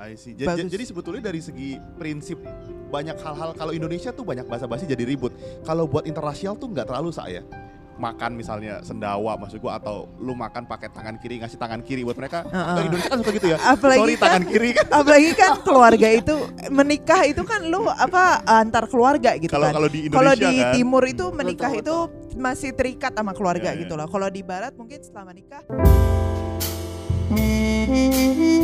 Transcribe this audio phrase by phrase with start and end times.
[0.00, 0.32] I see.
[0.32, 0.70] Ja- ja- Bagus.
[0.70, 2.38] Jadi sebetulnya dari segi prinsip
[2.88, 5.34] banyak hal-hal kalau Indonesia tuh banyak basa-basi jadi ribut.
[5.62, 7.42] Kalau buat internasional tuh nggak terlalu saya.
[7.98, 12.14] Makan misalnya sendawa maksud gua atau lu makan pakai tangan kiri ngasih tangan kiri buat
[12.14, 12.46] mereka.
[12.46, 12.54] Heeh.
[12.72, 13.58] Oh, Indonesia kan suka gitu ya.
[13.58, 14.86] Apalagi Sorry kan- tangan kiri kan.
[14.88, 16.34] Apalagi kan keluarga itu
[16.70, 19.74] menikah itu kan lu apa antar keluarga gitu Kalau kan.
[19.74, 20.72] kalau di Kalau Indonesia di kan.
[20.78, 21.96] timur itu menikah Betul, itu
[22.38, 23.82] masih terikat sama keluarga Ya, ya.
[23.82, 24.06] gitu loh.
[24.06, 25.66] Kalau di barat mungkin setelah menikah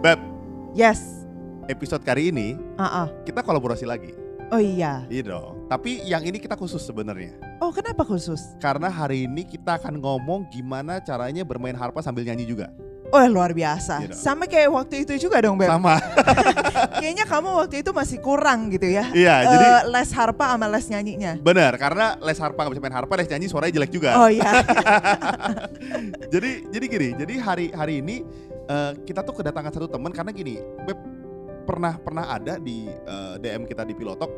[0.00, 0.16] Beb,
[0.72, 1.24] yes.
[1.68, 3.06] episode kali ini Ah, ah.
[3.28, 4.19] kita kolaborasi lagi.
[4.50, 5.06] Oh iya.
[5.06, 5.70] Iya dong.
[5.70, 7.38] Tapi yang ini kita khusus sebenarnya.
[7.62, 8.58] Oh kenapa khusus?
[8.58, 12.66] Karena hari ini kita akan ngomong gimana caranya bermain harpa sambil nyanyi juga.
[13.10, 14.02] Oh luar biasa.
[14.02, 14.18] Iya dong.
[14.18, 15.70] Sama kayak waktu itu juga dong Beb.
[15.70, 15.98] Sama.
[17.02, 19.06] Kayaknya kamu waktu itu masih kurang gitu ya.
[19.10, 21.32] Iya, jadi Eh, les harpa sama les nyanyinya.
[21.38, 24.10] benar karena les harpa nggak bisa main harpa, les nyanyi suaranya jelek juga.
[24.18, 24.62] Oh iya.
[26.34, 28.22] jadi jadi gini, jadi hari hari ini
[28.66, 30.98] eh, kita tuh kedatangan satu teman karena gini, Beb
[31.70, 34.30] pernah pernah ada di eh, DM kita di Pilotok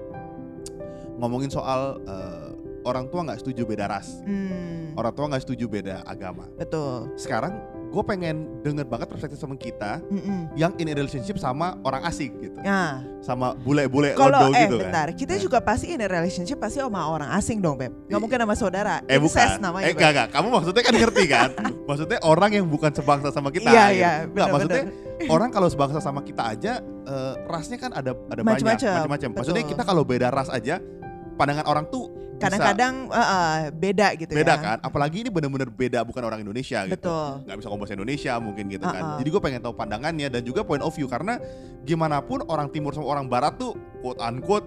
[1.17, 2.51] ngomongin soal eh,
[2.83, 6.51] orang tua nggak setuju beda ras, Hmm, orang tua nggak setuju beda agama.
[6.59, 7.15] betul.
[7.15, 7.55] Sekarang
[7.93, 10.49] gue pengen denger banget perspektif teman kita Mm-mm.
[10.57, 15.13] yang in a relationship sama orang asing gitu, Nah, sama bule-bule kalau eh gitu bentar,
[15.13, 15.19] kan.
[15.21, 15.43] kita Nah.
[15.45, 17.93] juga pasti in a relationship pasti sama orang asing dong, Beb.
[18.09, 19.05] Gak mungkin sama saudara.
[19.05, 19.85] Eh bukan, namanya.
[19.85, 21.51] eh enggak enggak, kamu maksudnya kan ngerti kan?
[21.89, 23.69] maksudnya orang yang bukan sebangsa sama kita.
[23.69, 23.99] Iya, gitu.
[24.01, 24.83] iya, Enggak, maksudnya
[25.29, 29.31] orang kalau sebangsa sama kita aja eh, rasnya kan ada ada banyak Macem-macem, macam-macam.
[29.37, 30.81] Maksudnya kita kalau beda ras aja
[31.35, 32.09] pandangan orang tuh
[32.43, 34.59] Kadang-kadang eh, eh, beda gitu beda ya.
[34.59, 34.79] kan.
[34.83, 36.95] Apalagi ini bener-bener beda bukan orang Indonesia gitu.
[36.99, 37.29] Betul.
[37.47, 39.03] Nggak bisa ngomong bahasa Indonesia mungkin gitu kan.
[39.03, 39.19] Uh-uh.
[39.21, 41.39] Jadi gue pengen tahu pandangannya dan juga point of view karena
[41.83, 44.67] gimana pun orang timur sama orang barat tuh quote unquote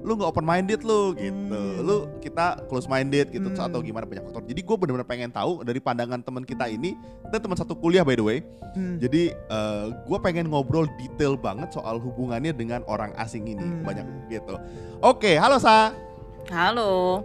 [0.00, 1.36] lu nggak open minded lu gitu.
[1.52, 1.84] Hmm.
[1.84, 3.68] Lu kita close minded gitu Hmm.
[3.68, 4.48] atau gimana banyak faktor.
[4.48, 6.96] Jadi gue bener-bener pengen tahu dari pandangan teman kita ini
[7.28, 8.38] kita teman satu kuliah by the way.
[8.72, 8.96] Hmm.
[8.96, 9.28] Jadi
[10.08, 13.84] gue pengen ngobrol detail banget soal hubungannya dengan orang asing ini Hmm.
[13.84, 14.56] banyak gitu.
[15.04, 15.92] Oke, halo Sa.
[16.48, 17.20] Halo,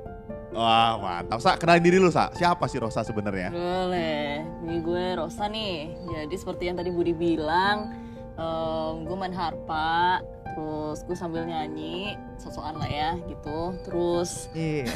[0.55, 1.55] Wah mantap Sa.
[1.55, 2.31] Kenalin diri lu Sa.
[2.31, 3.51] Siapa sih Rosa sebenarnya?
[3.51, 4.43] boleh.
[4.63, 5.95] Ini gue Rosa nih.
[6.07, 7.91] Jadi seperti yang tadi Budi bilang,
[8.35, 10.23] em, gue main harpa,
[10.55, 13.75] terus gue sambil nyanyi, sosokan lah ya gitu.
[13.83, 14.87] Terus, Iya.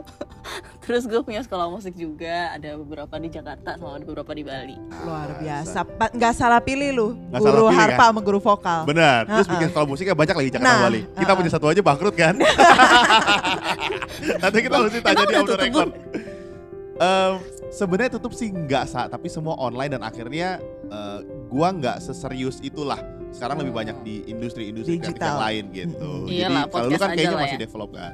[0.82, 2.56] terus gue punya sekolah musik juga.
[2.56, 4.74] Ada beberapa di Jakarta sama ada beberapa di Bali.
[5.04, 5.84] Luar biasa.
[5.84, 7.06] Pa- Nggak salah pilih lu.
[7.28, 8.80] Nggak salah Guru pilih, harpa sama guru vokal.
[8.82, 9.20] Benar.
[9.28, 9.52] Terus Uh-uh.
[9.54, 11.00] bikin sekolah musiknya banyak lagi Jakarta Nah, Bali.
[11.04, 11.36] Kita uh-uh.
[11.36, 12.34] punya satu aja bangkrut kan?
[14.42, 15.90] Nanti kita mesti tanya di tutup, record.
[16.98, 17.32] Em,
[17.68, 20.56] Sebenarnya tutup sih enggak sa, tapi semua online dan akhirnya
[20.88, 22.96] eh, gua nggak seserius itulah.
[23.30, 23.80] Sekarang lebih Hmm.
[23.84, 25.28] banyak di industri-industri kreatif Digital.
[25.28, 26.10] yang lain gitu.
[26.24, 27.62] Jadi Iyalah, kalau lu kan kayaknya masih ya.
[27.62, 28.12] develop kan.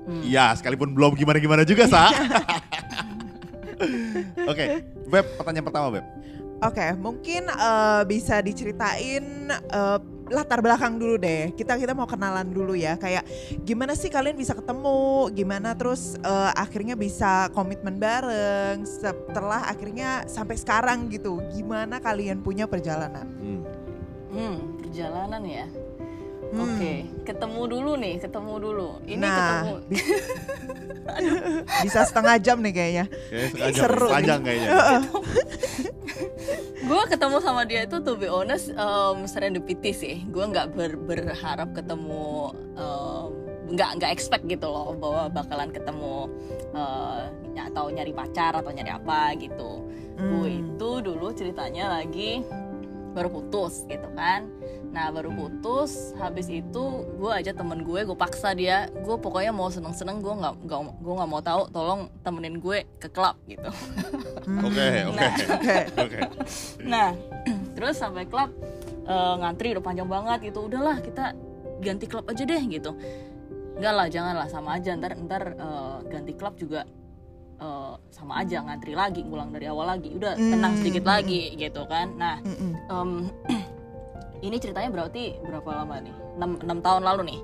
[0.00, 0.22] Hmm.
[0.22, 2.08] Iya, sekalipun belum gimana-gimana juga sa.
[4.46, 4.64] Oke,
[5.08, 6.04] Beb, pertanyaan pertama Beb.
[6.60, 9.98] Oke, mungkin eh, bisa diceritain eh,
[10.28, 11.56] latar belakang dulu deh.
[11.56, 12.94] Kita kita mau kenalan dulu ya.
[12.94, 13.24] Kayak
[13.64, 15.32] gimana sih kalian bisa ketemu?
[15.32, 18.84] Gimana terus eh, akhirnya bisa komitmen bareng?
[18.84, 21.40] Setelah akhirnya sampai sekarang gitu.
[21.50, 23.24] Gimana kalian punya perjalanan?
[24.30, 24.56] Hmm.
[24.78, 25.66] Perjalanan ya.
[26.40, 26.66] Hmm.
[26.66, 26.92] Oke,
[27.22, 28.88] ketemu dulu nih, ketemu dulu.
[29.04, 29.74] Ini nah, ketemu.
[29.86, 30.08] bi-
[31.84, 33.04] bisa setengah jam nih kayaknya.
[33.06, 34.70] Kayaknya sengaja Seru panjang kayaknya.
[36.80, 41.70] gue ketemu sama dia itu to be honest um, serendipity sih gue nggak ber- berharap
[41.70, 43.30] ketemu um,
[43.70, 46.26] nggak nggak expect gitu loh bahwa bakalan ketemu
[46.72, 49.86] uh, atau nyari pacar atau nyari apa gitu
[50.16, 50.60] gue Hmm.
[50.66, 52.44] itu dulu ceritanya lagi
[53.10, 54.46] baru putus gitu kan
[54.90, 56.84] nah baru putus habis itu
[57.18, 60.80] gue aja temen gue gue paksa dia gue pokoknya mau seneng seneng gue nggak nggak
[60.98, 63.70] gue nggak mau tahu tolong temenin gue ke klub gitu
[64.50, 64.66] Hmm.
[64.66, 65.26] Oke, oke.
[65.52, 65.76] Oke.
[66.00, 66.18] Oke.
[66.82, 67.12] Nah,
[67.76, 68.50] terus sampai klub
[69.04, 70.66] eh, ngantri udah panjang banget gitu.
[70.66, 71.36] Udahlah kita
[71.78, 72.96] ganti klub aja deh gitu.
[73.78, 74.96] Enggak lah, jangan lah sama aja.
[74.96, 76.88] Ntar ntar eh, ganti klub juga
[77.60, 80.10] eh, sama aja ngantri lagi, ngulang dari awal lagi.
[80.10, 80.80] Udah tenang Hmm.
[80.80, 82.16] sedikit lagi gitu kan.
[82.16, 82.36] Nah,
[82.88, 83.28] em,
[84.46, 86.14] ini ceritanya berarti berapa lama nih?
[86.40, 87.40] 6, 6 tahun lalu nih.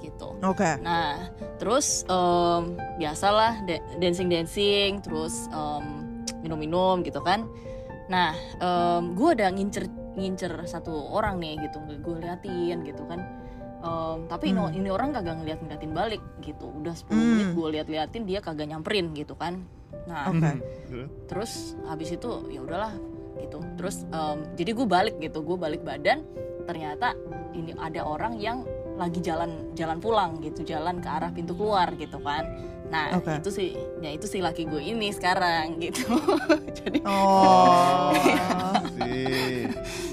[0.00, 0.28] Gitu.
[0.40, 0.80] Oke.
[0.80, 1.28] Nah,
[1.60, 2.62] terus em,
[2.96, 3.60] biasalah
[3.96, 5.84] dancing dancing, terus em,
[6.40, 7.44] minum-minum gitu kan.
[8.08, 8.32] Nah,
[9.12, 13.22] gue ada ngincer ngincer satu orang nih gitu, gue liatin gitu kan.
[13.80, 14.76] Em, tapi ini, Hmm.
[14.76, 17.28] ini orang kagak ngeliat ngeliatin balik gitu udah 10 Hmm.
[17.32, 19.64] menit gue liat-liatin dia kagak nyamperin gitu kan
[20.04, 20.60] nah Oke.
[21.26, 22.92] terus habis itu ya udahlah
[23.40, 26.20] gitu terus em, jadi gue balik gitu gue balik badan
[26.64, 27.16] ternyata
[27.52, 28.62] ini ada orang yang
[28.94, 32.44] lagi jalan jalan pulang gitu jalan ke arah pintu keluar gitu kan
[32.90, 33.38] nah Oke.
[33.38, 36.10] itu sih ya itu sih laki gue ini sekarang gitu
[36.74, 38.10] jadi Oh.
[39.00, 39.64] Sih.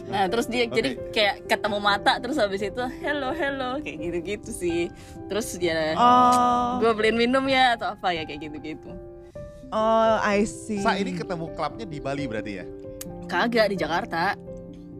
[0.07, 0.73] nah terus dia Oke.
[0.73, 4.81] jadi kayak ketemu mata terus habis itu hello hello kayak gitu gitu sih
[5.25, 6.77] terus ya Oh.
[6.79, 8.91] gue beliin minum ya atau apa ya kayak gitu gitu
[9.67, 10.79] Oh, I see.
[10.79, 12.65] Sa ini ketemu klubnya di Bali berarti ya?
[13.27, 14.31] kagak di Jakarta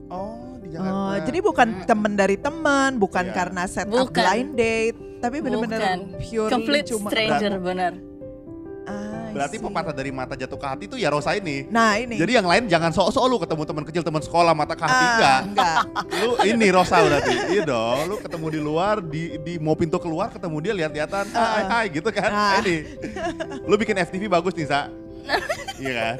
[0.07, 0.83] Oh, di Oh,
[1.13, 1.23] Jakarta.
[1.23, 1.83] jadi bukan Hmm.
[1.85, 3.33] temen dari teman, bukan Iya.
[3.33, 4.11] karena set up Bukan.
[4.13, 7.93] blind date, tapi benar-benar purely complete cuma stranger bener
[8.87, 9.65] Ah, I berarti see.
[9.67, 11.67] pepatah dari mata jatuh ke hati itu ya Rosa ini.
[11.67, 12.15] Nah, ini.
[12.15, 15.11] Jadi yang lain jangan sok-sok lu ketemu teman kecil teman sekolah mata ke hati Ah,
[15.11, 15.39] enggak.
[15.43, 15.75] enggak.
[16.23, 17.35] Lu ini Rosa berarti.
[17.51, 21.43] Iya dong, lu ketemu di luar di di mau pintu keluar ketemu dia lihat-lihatan hai
[21.59, 21.67] Ah.
[21.67, 22.31] hai gitu kan.
[22.31, 22.63] Ah.
[22.63, 22.75] Ini.
[23.67, 24.87] Lu bikin FTV bagus nih, Sa.
[25.77, 26.15] Iya kan?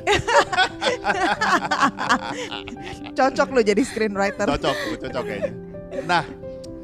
[3.14, 4.44] Cocok lo jadi screenwriter.
[4.46, 5.52] Cocok, cocok kayaknya.
[6.04, 6.24] Nah,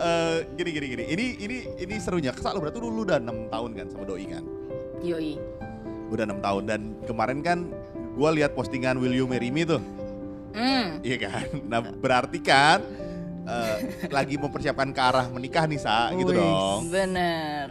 [0.04, 1.04] eh, gini gini gini.
[1.08, 2.36] Ini ini ini serunya.
[2.36, 4.44] Kesal lu berarti lu, lu udah 6 tahun kan sama doi kan?
[5.04, 5.36] yoi
[6.08, 7.60] Udah 6 tahun dan kemarin kan
[8.16, 9.84] gua lihat postingan Will You Marry Me tuh.
[10.56, 11.46] hmm Iya kan?
[11.68, 12.80] Nah berarti kan
[13.44, 13.78] eh,
[14.08, 16.40] lagi mempersiapkan ke arah menikah nih Sa, gitu Wih.
[16.40, 16.82] dong.
[16.88, 17.68] bener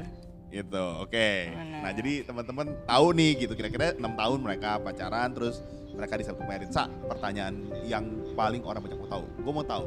[0.53, 1.29] Gitu, oke.
[1.49, 1.81] Benar.
[1.81, 5.65] Nah jadi teman-teman tahu nih gitu kira-kira enam tahun mereka pacaran terus
[5.97, 6.69] mereka disebut married.
[6.69, 7.57] Sa, pertanyaan
[7.89, 8.05] yang
[8.37, 9.25] paling orang banyak mau tahu.
[9.41, 9.85] Gue mau tahu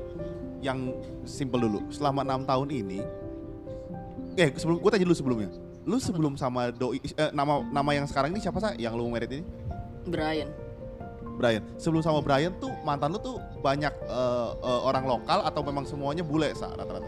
[0.66, 0.90] yang
[1.30, 1.86] simple dulu.
[1.94, 3.00] Selama enam tahun ini,
[4.36, 5.50] eh sebelum gue tanya dulu sebelumnya.
[5.86, 8.74] Lu sebelum sama doi eh, nama nama yang sekarang ini siapa Sa?
[8.74, 9.46] Yang lu married ini?
[10.10, 10.50] Brian
[11.38, 11.62] Brian.
[11.78, 16.26] Sebelum sama Brian tuh mantan lu tuh banyak eh, eh, orang lokal atau memang semuanya
[16.26, 17.06] bule Sa rata-rata?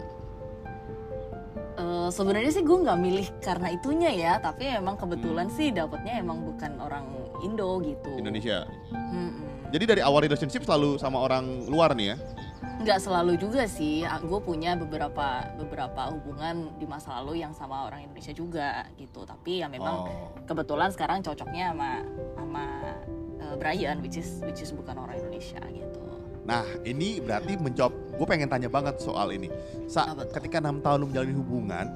[1.78, 5.56] Eh, sebenarnya sih gue nggak milih karena itunya ya tapi emang kebetulan Hmm.
[5.58, 7.06] sih dapetnya emang bukan orang
[7.38, 8.66] Indo gitu Indonesia.
[8.90, 9.70] Mm-mm.
[9.70, 12.16] Jadi dari awal relationship selalu sama orang luar nih ya?
[12.58, 18.06] Nggak selalu juga sih gue punya beberapa beberapa hubungan di masa lalu yang sama orang
[18.06, 20.30] Indonesia juga gitu tapi ya memang Oh.
[20.46, 21.90] kebetulan sekarang cocoknya sama
[22.38, 22.64] sama
[23.38, 25.98] eh, Brian which is which is bukan orang Indonesia gitu
[26.48, 29.52] Nah ini berarti menjawab, gue pengen tanya banget soal ini.
[29.84, 30.40] Sa, Apa tuh?
[30.40, 31.86] ketika enam tahun lu menjalani hubungan,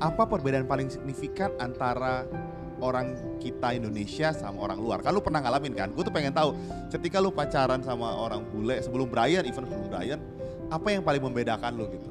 [0.00, 2.24] apa perbedaan paling signifikan antara
[2.80, 4.98] orang kita Indonesia sama orang luar?
[5.04, 5.88] Kan lu pernah ngalamin kan?
[5.92, 6.56] Gue tuh pengen tahu,
[6.90, 10.20] ketika lu pacaran sama orang bule sebelum Brian, even sebelum Brian,
[10.68, 12.10] apa yang paling membedakan lu gitu?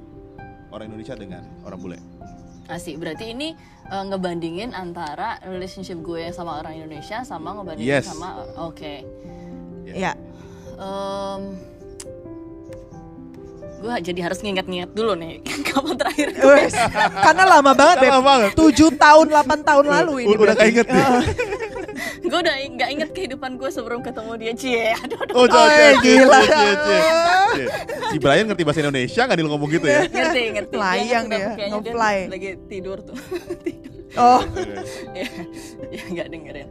[0.69, 1.97] Orang Indonesia dengan orang bule?
[2.69, 3.57] Asik, berarti ini
[3.89, 8.05] eh, ngebandingin antara relationship gue sama orang Indonesia sama ngebandingin Yes.
[8.05, 8.93] sama oke.
[9.89, 10.13] Ya.
[10.77, 11.57] Em,
[13.79, 16.75] gue jadi harus nginget-nginget dulu nih kapan terakhir gue Wes,
[17.17, 17.97] karena lama banget.
[18.05, 18.51] Lama banget.
[18.53, 20.27] 7 tahun, 8 tahun lalu ini.
[20.29, 20.61] Udah berarti.
[20.61, 20.99] keinget nih.
[21.09, 21.23] Heeh.
[22.21, 25.67] gue udah nggak inget kehidupan gue sebelum ketemu dia cie aduh aduh Oh, Oh, cie,
[25.73, 26.39] cie, gila.
[26.41, 26.99] cie, cie.
[28.07, 30.01] Si Brian ngerti bahasa Indonesia nggak dia ngomong gitu ya?
[30.05, 32.17] ngerti ngerti Layang Dia dia, nge-fly.
[32.27, 33.17] lagi tidur tuh
[34.17, 34.41] Oh,
[35.13, 35.27] ya
[35.91, 36.67] ya nggak dengerin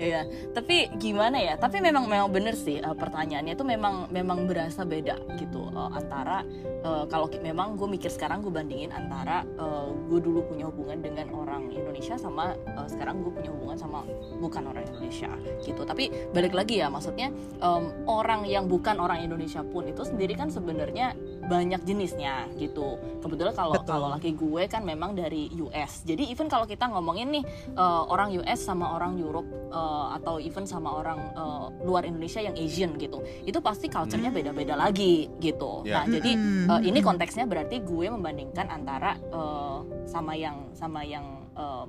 [0.00, 1.54] ya tapi gimana ya?
[1.56, 6.44] Tapi memang memang bener sih eh, pertanyaannya itu memang memang berasa beda gitu eh, antara
[6.64, 11.30] eh, kalau memang gue mikir sekarang gue bandingin antara eh, gue dulu punya hubungan dengan
[11.32, 14.04] orang Indonesia sama eh, sekarang gue punya hubungan sama
[14.40, 15.30] bukan orang Indonesia
[15.64, 15.82] gitu.
[15.84, 20.50] Tapi balik lagi ya maksudnya em, orang yang bukan orang Indonesia pun itu sendiri kan
[20.50, 21.14] sebenarnya
[21.46, 22.98] banyak jenisnya gitu.
[23.22, 23.88] Kebetulan kalau Betul.
[23.88, 27.44] kalau laki gue kan memang dari US jadi even kalau kita ngomongin nih
[27.76, 29.48] eh, orang US sama orang Europe
[29.92, 34.38] eh, atau even sama orang eh, luar Indonesia yang Asian gitu itu pasti culture-nya Hmm.
[34.40, 36.00] beda-beda lagi gitu Ya.
[36.00, 36.32] nah jadi
[36.72, 41.88] eh, ini konteksnya berarti gue membandingkan antara eh, sama yang sama yang em,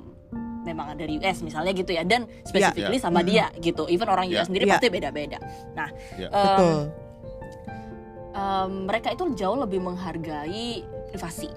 [0.64, 3.04] memang dari US misalnya gitu ya dan specifically Ya.
[3.04, 3.32] sama Mm-mm.
[3.32, 4.44] dia gitu even orang Ya.
[4.44, 4.72] US sendiri Ya.
[4.76, 5.38] pasti beda-beda
[5.72, 6.28] nah Ya.
[6.28, 6.76] em, betul.
[8.34, 11.50] em, mereka itu jauh lebih menghargai privasi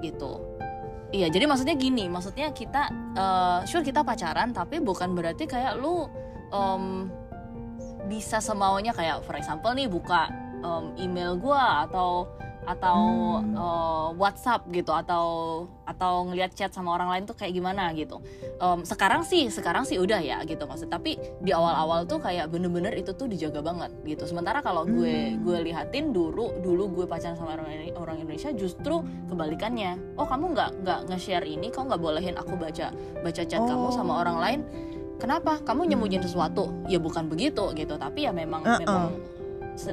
[0.00, 0.38] gitu.
[1.08, 6.04] Iya, jadi maksudnya gini, maksudnya kita eh, sure kita pacaran tapi bukan berarti kayak lu
[6.52, 7.08] em,
[8.08, 10.28] bisa semaunya kayak for example nih buka
[10.60, 12.28] em, email gua atau
[12.68, 12.98] atau
[13.40, 13.56] Hmm.
[13.56, 15.24] eh, WhatsApp gitu atau
[15.88, 18.20] atau ngelihat chat sama orang lain tuh kayak gimana gitu.
[18.60, 22.92] Em, sekarang sih sekarang sih udah ya gitu maksud tapi di awal-awal tuh kayak bener-bener
[22.92, 24.28] itu tuh dijaga banget gitu.
[24.28, 25.40] Sementara kalau gue Hmm.
[25.40, 29.00] gue lihatin dulu dulu gue pacaran sama orang orang Indonesia justru
[29.32, 30.20] kebalikannya.
[30.20, 32.92] Oh kamu nggak nggak nge-share ini, kau nggak bolehin aku baca
[33.24, 33.94] baca chat kamu Oh.
[33.94, 34.60] sama orang lain.
[35.18, 35.58] Kenapa?
[35.58, 36.70] Kamu nyembunyiin sesuatu?
[36.86, 37.98] Ya bukan begitu gitu.
[37.98, 38.78] Tapi ya memang Uh-uh.
[38.78, 39.37] memang se-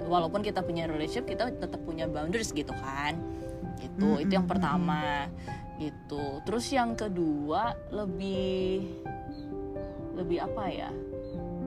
[0.09, 3.17] walaupun kita punya relationship kita tetap punya boundaries gitu kan.
[3.75, 5.27] Gitu Mm, itu yang mm, pertama
[5.77, 6.39] gitu.
[6.47, 8.87] Terus yang kedua lebih
[10.15, 10.89] lebih apa ya?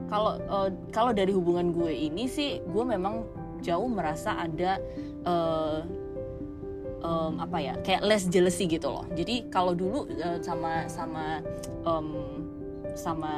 [0.09, 3.23] Kalau eh, kalau dari hubungan gue ini sih gue memang
[3.61, 4.81] jauh merasa ada
[5.23, 5.79] eh,
[7.05, 7.73] em, apa ya?
[7.85, 9.05] Kayak less jealousy gitu loh.
[9.13, 11.45] Jadi kalau dulu eh, sama sama
[11.85, 12.07] em,
[12.97, 13.33] sama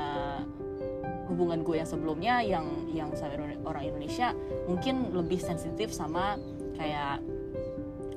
[1.31, 3.33] hubungan gue yang sebelumnya yang yang sama
[3.63, 4.35] orang Indonesia
[4.67, 6.35] mungkin lebih sensitif sama
[6.75, 7.23] kayak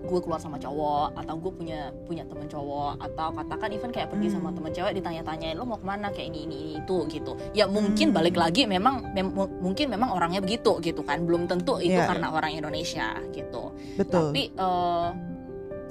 [0.05, 4.29] gue keluar sama cowok atau gue punya punya temen cowok atau katakan even kayak pergi
[4.29, 4.61] sama Hmm.
[4.61, 8.13] temen cewek ditanya-tanyain lo mau ke mana kayak ini ini, ini itu gitu ya mungkin
[8.13, 8.17] Hmm.
[8.21, 12.05] balik lagi memang mem- mu- mungkin memang orangnya begitu gitu kan belum tentu itu Iya.
[12.05, 14.29] karena orang Indonesia gitu Betul.
[14.29, 15.09] tapi eh,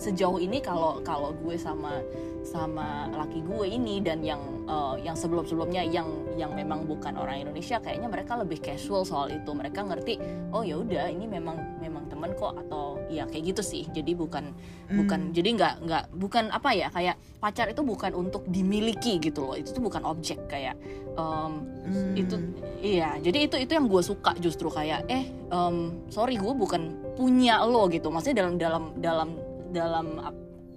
[0.03, 2.03] sejauh ini kalau kalau gue sama
[2.43, 7.48] sama laki gue ini dan yang eh, yang sebelum sebelumnya yang yang memang bukan orang
[7.48, 9.48] Indonesia kayaknya mereka lebih casual soal itu.
[9.55, 10.19] Mereka ngerti
[10.51, 13.83] oh ya udah ini memang memang temen kok atau ya kayak gitu sih.
[13.88, 14.51] Jadi bukan
[14.83, 15.00] Hmm.
[15.00, 19.55] bukan jadi nggak nggak bukan apa ya kayak pacar itu bukan untuk dimiliki gitu loh.
[19.55, 20.75] Itu tuh bukan objek kayak
[21.15, 21.51] em,
[21.88, 22.13] Hmm.
[22.19, 22.36] itu
[22.83, 23.15] iya.
[23.24, 25.75] Jadi itu itu yang gue suka justru kayak eh em,
[26.12, 28.12] sorry gue bukan punya lo gitu.
[28.12, 29.29] Maksudnya dalam dalam dalam
[29.74, 30.22] dalam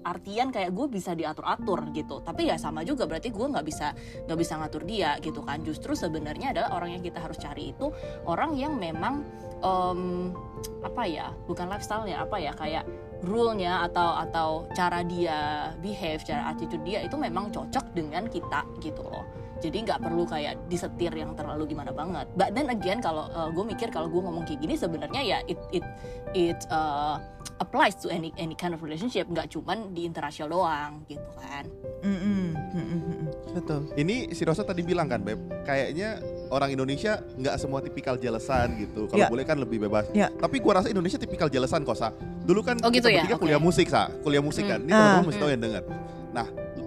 [0.07, 2.23] artian kayak gue bisa diatur atur gitu.
[2.23, 3.91] Tapi ya sama juga berarti gue nggak bisa
[4.25, 5.61] nggak bisa ngatur dia gitu kan.
[5.67, 7.91] Justru sebenarnya adalah orang yang kita harus cari itu
[8.25, 9.27] orang yang memang
[9.61, 10.31] em,
[10.87, 12.85] apa ya bukan lifestyle-nya apa ya kayak
[13.25, 19.01] rule-nya atau atau cara dia behave cara attitude dia itu memang cocok dengan kita gitu
[19.03, 19.25] loh
[19.59, 22.27] jadi nggak perlu kayak disetir yang terlalu gimana banget.
[22.33, 25.85] But then again kalau gue mikir kalau gue ngomong kayak gini sebenarnya ya it it
[26.33, 27.17] it uh,
[27.57, 31.65] applies to any any kind of relationship nggak cuman di internasional doang gitu kan.
[32.05, 32.53] Mm-mm.
[32.53, 33.01] Mm-mm.
[33.03, 33.27] Mm-mm.
[33.53, 33.89] Betul.
[33.97, 36.21] Ini si Rosa tadi bilang kan, Beb, kayaknya
[36.53, 39.09] orang Indonesia nggak semua tipikal jelesan gitu.
[39.09, 39.29] Kalau Ya.
[39.33, 40.07] boleh kan lebih bebas.
[40.13, 40.29] Ya.
[40.31, 42.13] Tapi gua rasa Indonesia tipikal jelesan kok, Sa.
[42.45, 43.25] Dulu kan Oh, gitu kita ya?
[43.25, 43.43] bertiga Oke.
[43.43, 44.13] kuliah musik, Sa.
[44.23, 44.71] Kuliah musik Hmm.
[44.71, 44.81] kan.
[44.85, 44.99] Ini Ah.
[45.01, 45.83] teman-teman mesti tahu yang dengar.
[46.31, 46.47] Nah,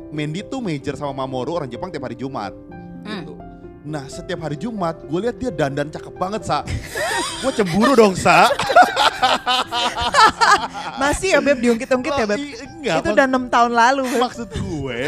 [0.10, 2.54] Mandy tuh major sama Mamoru orang Jepang tiap hari Jumat.
[3.02, 3.22] Hmm.
[3.22, 3.34] Gitu.
[3.82, 6.62] Nah, setiap hari Jumat gue lihat dia dandan cakep banget, Sa.
[7.40, 8.46] gue cemburu dong, Sa.
[10.98, 12.40] Masih ya Beb diungkit-ungkit ya Oh, Beb.
[12.40, 14.22] i- enggak, Itu udah enam tahun lalu Beb.
[14.22, 15.00] maksud gue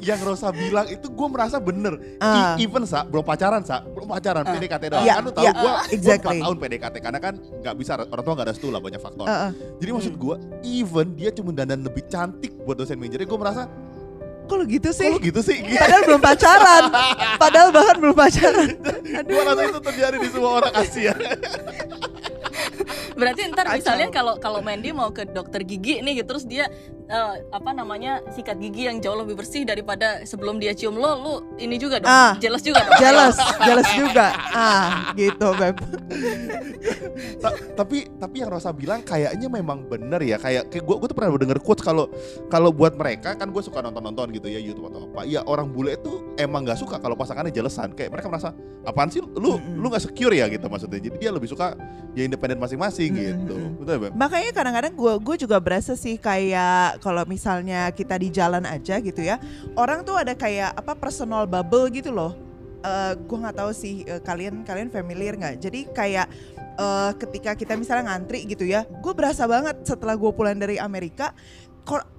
[0.00, 1.94] yang Rosa bilang itu gue merasa bener.
[2.18, 4.52] I- even sa belum pacaran sa belum pacaran Ah.
[4.52, 6.38] PDKT doang Iya, kan lu tahu iya, gue exactly.
[6.38, 9.26] 4 tahun PDKT karena kan nggak bisa orang tua nggak ada restu lah banyak faktor
[9.26, 9.50] Heeh.
[9.78, 10.20] jadi maksud Hmm.
[10.20, 13.62] gue even dia cuma dandan lebih cantik buat dosen manajernya gue merasa
[14.48, 15.12] Kok lu gitu kok sih?
[15.12, 16.82] lu gitu sih Padahal belum pacaran.
[17.36, 18.68] Padahal bahkan belum pacaran.
[19.28, 21.12] gue rasa itu terjadi di semua orang Asia
[23.14, 23.76] Berarti ntar Kacau.
[23.76, 26.68] misalnya kalau kalau Mandy mau ke dokter gigi nih gitu terus dia
[27.04, 31.32] eh, apa namanya sikat gigi yang jauh lebih bersih daripada sebelum dia cium lo, lu
[31.56, 32.36] ini juga dong, Ah.
[32.36, 32.98] jelas juga dong.
[32.98, 34.26] Jealous, jealous juga.
[34.50, 35.76] Ah, gitu Beb.
[37.38, 41.16] Ta- tapi tapi yang Rosa bilang kayaknya memang bener ya kayak kayak gue gue tuh
[41.16, 42.10] pernah denger quotes kalau
[42.46, 45.68] kalau buat mereka kan gue suka nonton nonton gitu ya YouTube atau apa ya orang
[45.68, 48.50] bule itu emang nggak suka kalau pasangannya jelesan kayak mereka merasa
[48.84, 51.74] apaan sih lu lu nggak secure ya gitu maksudnya jadi dia lebih suka
[52.12, 53.24] ya independen masing-masing Mm-mm.
[53.24, 54.10] gitu betul ya?
[54.12, 59.24] Makanya kadang-kadang gue gue juga berasa sih kayak kalau misalnya kita di jalan aja gitu
[59.24, 59.40] ya,
[59.72, 62.36] orang tuh ada kayak apa personal bubble gitu loh.
[62.84, 65.56] Eh gue nggak tahu sih eh, kalian kalian familiar nggak?
[65.64, 66.28] Jadi kayak
[66.76, 71.32] eh, ketika kita misalnya ngantri gitu ya, gue berasa banget setelah gue pulang dari Amerika.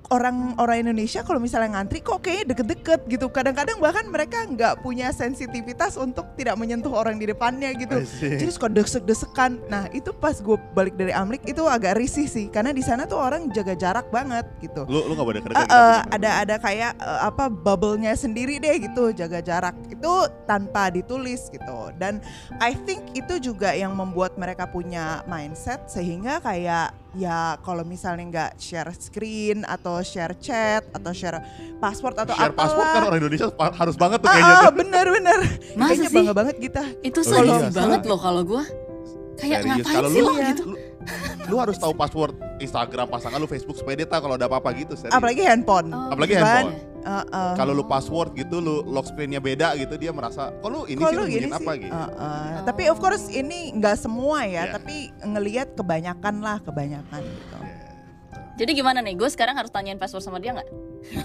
[0.10, 5.14] Orang orang Indonesia kalau misalnya ngantri kok kayaknya deket-deket gitu kadang-kadang bahkan mereka nggak punya
[5.14, 9.62] sensitivitas untuk tidak menyentuh orang di depannya gitu jadi suka desek-desekan.
[9.70, 13.22] Nah itu pas gue balik dari Amrik itu agak risih sih, karena di sana tuh
[13.22, 14.90] orang jaga jarak banget gitu.
[14.90, 16.16] lu lu nggak boleh Eh, deket-deket eh, gitu.
[16.18, 20.14] ada ada kayak eh, apa bubble-nya sendiri deh gitu, jaga jarak itu
[20.50, 21.94] tanpa ditulis gitu.
[22.02, 22.18] Dan
[22.58, 28.52] I think itu juga yang membuat mereka punya mindset sehingga kayak ya kalau misalnya nggak
[28.56, 31.42] share screen atau share chat atau share
[31.78, 32.60] password atau share apalah.
[32.70, 34.74] password kan orang Indonesia harus banget tuh Ah, kayaknya ah, tuh.
[34.76, 35.40] bener bener.
[35.74, 36.16] Masa Kayaknya sih?
[36.16, 36.84] bangga banget kita.
[37.02, 38.64] Itu Oh, serius iya, banget loh kalau gue.
[39.36, 40.48] Kayak Serius, ngapain kalau sih lu, lo Iya.
[40.52, 40.64] gitu?
[40.66, 40.76] lu,
[41.48, 44.94] lu harus tahu password Instagram pasangan lu, Facebook supaya dia tahu kalau ada apa-apa gitu.
[44.94, 45.16] Serius.
[45.16, 45.88] Apalagi handphone.
[45.90, 46.76] Oh, Apalagi handphone.
[47.02, 47.54] Uh, uh.
[47.54, 51.10] Kalau lu password gitu, lu lock screen-nya beda gitu, dia merasa, kok lu ini Kok
[51.10, 51.80] sih lu bikin apa sih?
[51.84, 51.94] gitu.
[51.94, 52.10] Uh, uh.
[52.20, 52.62] Oh.
[52.64, 54.72] Tapi of course ini nggak semua ya, Iya.
[54.76, 57.56] tapi ngelihat kebanyakan lah, kebanyakan gitu.
[57.56, 57.76] Ya.
[58.60, 59.16] Jadi gimana nih?
[59.16, 60.68] Gue sekarang harus tanyain password sama dia nggak?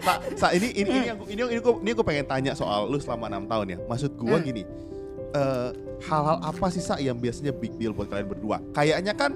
[0.00, 2.96] Sa, Sa, ini ini ini aku ini ini aku ini aku pengen tanya soal lu
[2.96, 3.76] selama enam tahun ya.
[3.84, 4.44] Maksud gua Hmm.
[4.44, 4.62] gini,
[5.32, 5.68] eh,
[6.04, 8.56] hal-hal apa sih Sa yang biasanya big deal buat kalian berdua?
[8.72, 9.32] Kayaknya kan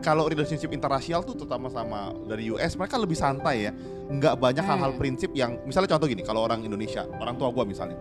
[0.00, 3.72] kalau relationship internasional tuh terutama sama dari US mereka lebih santai ya.
[4.10, 4.70] Nggak banyak Hmm.
[4.74, 7.94] hal-hal prinsip yang misalnya contoh gini, kalau orang Indonesia, orang tua gua misalnya.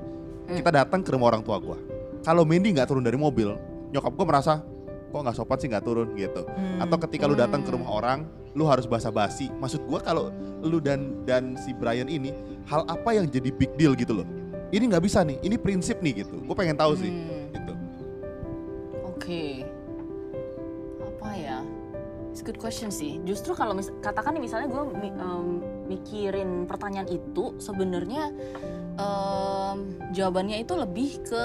[0.48, 0.58] Hmm.
[0.58, 1.78] Kita datang ke rumah orang tua gua.
[2.20, 3.54] Kalau Mandy nggak turun dari mobil,
[3.92, 4.64] nyokap gua merasa
[5.10, 6.86] kok nggak sopan sih nggak turun gitu Hmm.
[6.86, 7.82] atau ketika lu datang ke Hmm.
[7.82, 8.20] rumah orang
[8.54, 10.30] lu harus basa-basi maksud gua kalau
[10.62, 12.30] lu dan dan si Brian ini
[12.70, 14.28] hal apa yang jadi big deal gitu loh
[14.70, 17.74] ini nggak bisa nih ini prinsip nih gitu gue pengen tahu sih Hmm, gitu
[19.02, 19.66] Oke.
[22.50, 23.22] Good question sih.
[23.22, 24.84] Justru kalau mis- katakan nih misalnya gue
[25.86, 28.34] mikirin pertanyaan itu sebenarnya
[28.98, 29.78] em,
[30.18, 31.44] jawabannya itu lebih ke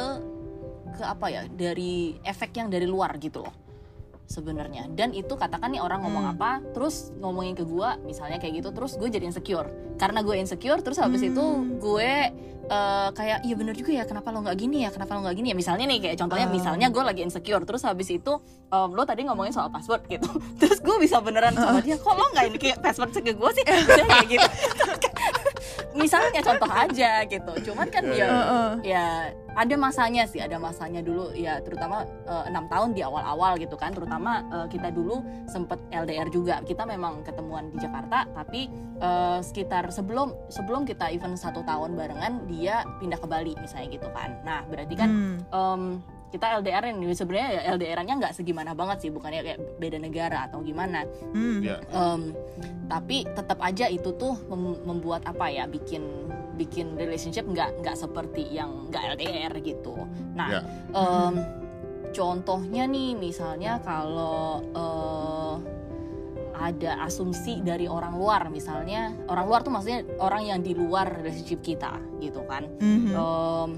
[0.96, 1.42] ke apa ya?
[1.44, 3.52] Dari efek yang dari luar gitu loh.
[4.24, 4.88] Sebenarnya.
[4.88, 6.34] Dan itu katakan nih orang ngomong Hmm.
[6.34, 9.68] apa, terus ngomongin ke gue, misalnya kayak gitu, terus gue jadi insecure.
[9.94, 11.30] Karena gue insecure, terus habis Hmm.
[11.30, 11.44] itu
[11.78, 12.12] gue
[12.64, 15.52] eh, kayak iya bener juga ya kenapa lo nggak gini ya kenapa lo nggak gini
[15.52, 16.54] ya misalnya nih kayak contohnya Ah.
[16.56, 18.32] misalnya gue lagi insecure terus habis itu
[18.66, 20.24] em, lo tadi ngomongin soal password gitu
[20.56, 23.64] terus gue bisa beneran sama dia kok lo nggak ini kayak password ke gue sih
[23.68, 24.48] kayak gitu
[25.94, 27.52] misalnya contoh aja gitu.
[27.70, 28.70] Cuman kan ya Heeh.
[28.84, 29.06] ya
[29.54, 31.30] ada masanya sih ada masanya dulu.
[31.32, 33.94] Ya terutama eh, enam tahun di awal-awal gitu kan.
[33.94, 36.60] Terutama eh, kita dulu sempet LDR juga.
[36.66, 38.66] Kita memang ketemuan di Jakarta tapi
[38.98, 44.08] eh, sekitar sebelum sebelum kita even satu tahun barengan dia pindah ke Bali misalnya gitu
[44.10, 44.42] kan.
[44.42, 45.38] Nah berarti kan Hmm.
[45.54, 45.82] em,
[46.34, 50.58] kita LDR ini sebenarnya ya LDR-nya nggak segimana banget sih bukannya kayak beda negara atau
[50.60, 51.62] gimana Hmm.
[51.62, 52.34] ya Em,
[52.84, 56.02] tapi tetap aja itu tuh mem- membuat apa ya bikin
[56.54, 59.94] bikin relationship nggak nggak seperti yang nggak LDR gitu
[60.34, 60.60] nah Ya.
[60.90, 61.34] em,
[62.10, 65.54] contohnya nih misalnya kalau eh,
[66.54, 71.62] ada asumsi dari orang luar misalnya orang luar tuh maksudnya orang yang di luar relationship
[71.62, 73.10] kita gitu kan Mhm.
[73.12, 73.70] Em,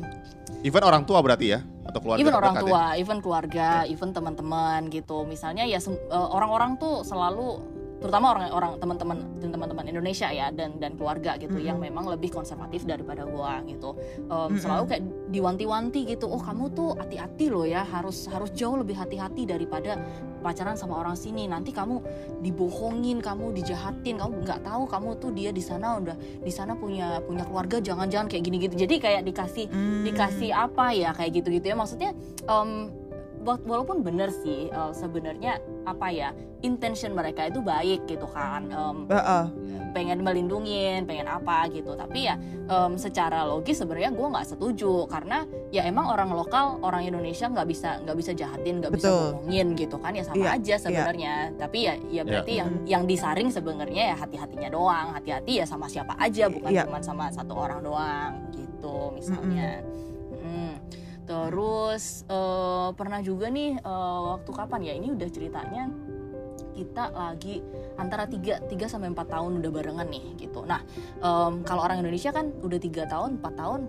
[0.66, 2.62] even orang tua berarti ya atau keluarga even orang ya?
[2.66, 5.22] tua, even keluarga, even teman-teman gitu.
[5.22, 7.62] Misalnya ya eh, orang-orang tuh selalu
[7.96, 11.64] terutama orang-orang teman-teman dan teman-teman Indonesia ya dan dan keluarga gitu Mhm.
[11.64, 13.96] yang memang lebih konservatif daripada gua gitu.
[14.22, 14.60] Em, Mhm.
[14.60, 16.26] Selalu kayak diwanti-wanti gitu.
[16.26, 19.96] Oh kamu tuh hati-hati loh ya harus harus jauh lebih hati-hati daripada
[20.40, 21.48] pacaran sama orang sini.
[21.48, 21.98] Nanti kamu
[22.40, 27.18] dibohongin, kamu dijahatin, kamu nggak tahu kamu tuh dia di sana udah di sana punya
[27.20, 28.74] punya keluarga jangan-jangan kayak gini gitu.
[28.76, 30.04] Jadi kayak dikasih Hmm.
[30.04, 32.10] dikasih apa ya kayak gitu-gitu ya maksudnya
[32.44, 32.92] wa-
[33.46, 35.56] walaupun bener sih eh, sebenarnya
[35.86, 39.44] apa ya intention mereka itu baik gitu kan em, Heeh.
[39.94, 42.34] pengen melindungin pengen apa gitu tapi ya
[42.66, 47.66] em, secara logis sebenarnya gue nggak setuju karena ya emang orang lokal orang Indonesia nggak
[47.66, 51.78] bisa nggak bisa jahatin nggak bisa bohongin gitu kan ya sama Iya, aja sebenarnya tapi
[51.84, 52.84] ya ya berarti yang Mhm.
[52.84, 56.82] yang disaring sebenarnya ya hati-hatinya doang hati-hati ya sama siapa aja bukan Iya.
[56.82, 59.94] cuma sama satu orang doang gitu misalnya Mm.
[61.26, 65.90] Terus eh, pernah juga nih eh, waktu kapan ya ini udah ceritanya
[66.72, 67.64] kita lagi
[67.96, 70.60] antara 3 3 sampai 4 tahun udah barengan nih gitu.
[70.62, 70.84] Nah,
[71.16, 73.80] em, kalau orang Indonesia kan udah tiga tahun, 4 tahun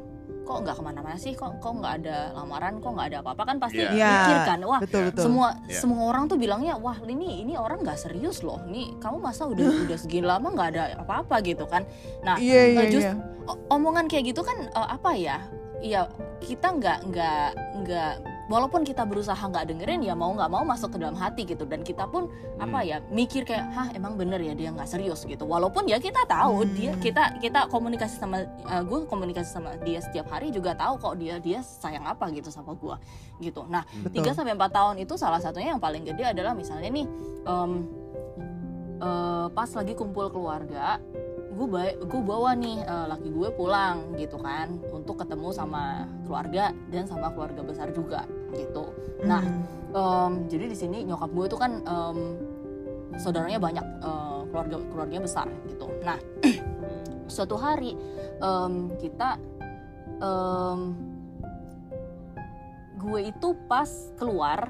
[0.41, 3.58] kok nggak ke mana-mana sih, kok kok nggak ada lamaran, kok nggak ada apa-apa kan
[3.60, 3.91] pasti Iya.
[3.91, 4.08] Iya.
[4.15, 5.23] mikir kan, wah Betul betul.
[5.28, 5.76] semua Iya.
[5.76, 9.67] semua orang tuh bilangnya wah ini ini orang nggak serius loh, nih kamu masa udah
[9.84, 11.84] udah segini lama nggak ada apa-apa gitu kan.
[12.23, 15.43] Nah, Iya iya eh, just- o- omongan kayak gitu kan eh, apa ya
[15.78, 16.10] ya
[16.42, 17.50] kita nggak nggak
[17.86, 18.13] nggak
[18.48, 21.84] walaupun kita berusaha nggak dengerin ya mau nggak mau masuk ke dalam hati gitu dan
[21.84, 22.90] kita pun apa Hmm.
[22.90, 26.66] ya mikir kayak hah emang bener ya dia nggak serius gitu walaupun ya kita tahu
[26.66, 26.74] Hmm.
[26.74, 28.42] dia kita kita komunikasi sama
[28.88, 32.74] gue komunikasi sama dia setiap hari juga tahu kok dia dia sayang apa gitu sama
[32.74, 32.96] gue
[33.44, 33.86] gitu nah.
[34.10, 37.06] 3 sampai 4 tahun itu salah satunya yang paling gede adalah misalnya nih
[37.46, 37.72] em,
[38.98, 40.98] eh, pas lagi kumpul keluarga
[41.58, 47.10] gue gue bawa nih eh, laki gue pulang gitu kan untuk ketemu sama keluarga dan
[47.10, 48.93] sama keluarga besar juga gitu.
[49.26, 49.41] Nah
[49.91, 52.20] em, jadi di sini nyokap gue tuh kan em,
[53.17, 55.89] saudaranya banyak eh, keluarga keluarganya besar gitu.
[56.06, 56.17] Nah
[57.34, 57.98] suatu hari
[58.38, 59.41] em, kita
[60.22, 60.80] em,
[62.98, 64.70] gue itu pas keluar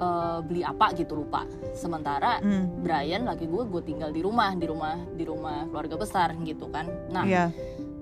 [0.00, 2.80] eh, beli apa gitu lupa sementara Hmm.
[2.80, 6.88] Brian laki gue gue tinggal di rumah di rumah di rumah keluarga besar gitu kan
[7.08, 7.52] nah Iya.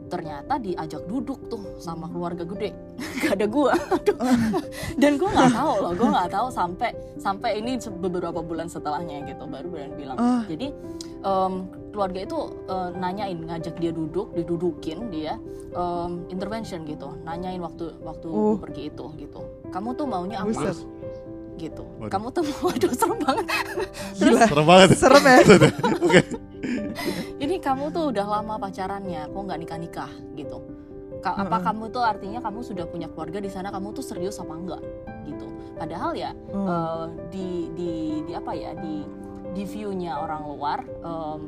[0.09, 2.73] ternyata diajak duduk tuh sama keluarga gede
[3.21, 3.73] gak ada gue
[4.97, 9.45] dan gue nggak tahu loh gue nggak tahu sampai sampai ini beberapa bulan setelahnya gitu
[9.45, 10.43] baru Brian bilang Ah.
[10.45, 10.73] jadi
[11.21, 11.53] em,
[11.91, 15.37] keluarga itu eh, nanyain ngajak dia duduk didudukin dia
[15.71, 18.57] em, intervention gitu nanyain waktu waktu Uh.
[18.57, 20.79] pergi itu gitu kamu tuh maunya apa Buset.
[21.59, 22.09] Gitu Waduh.
[22.09, 23.47] kamu tuh mau aduh serem banget
[24.15, 24.41] Gila.
[24.47, 24.89] Serem banget.
[25.03, 25.39] Serem ya.
[25.99, 26.21] Oke.
[27.39, 30.59] ini kamu tuh udah lama pacarannya kok nggak nikah nikah gitu
[31.19, 31.65] Ka- apa Heeh.
[31.65, 34.83] kamu tuh artinya kamu sudah punya keluarga di sana kamu tuh serius apa enggak
[35.25, 36.65] gitu padahal ya Oh.
[36.65, 37.91] eh, di di
[38.23, 39.03] di apa ya di
[39.49, 41.41] di viewnya orang luar em,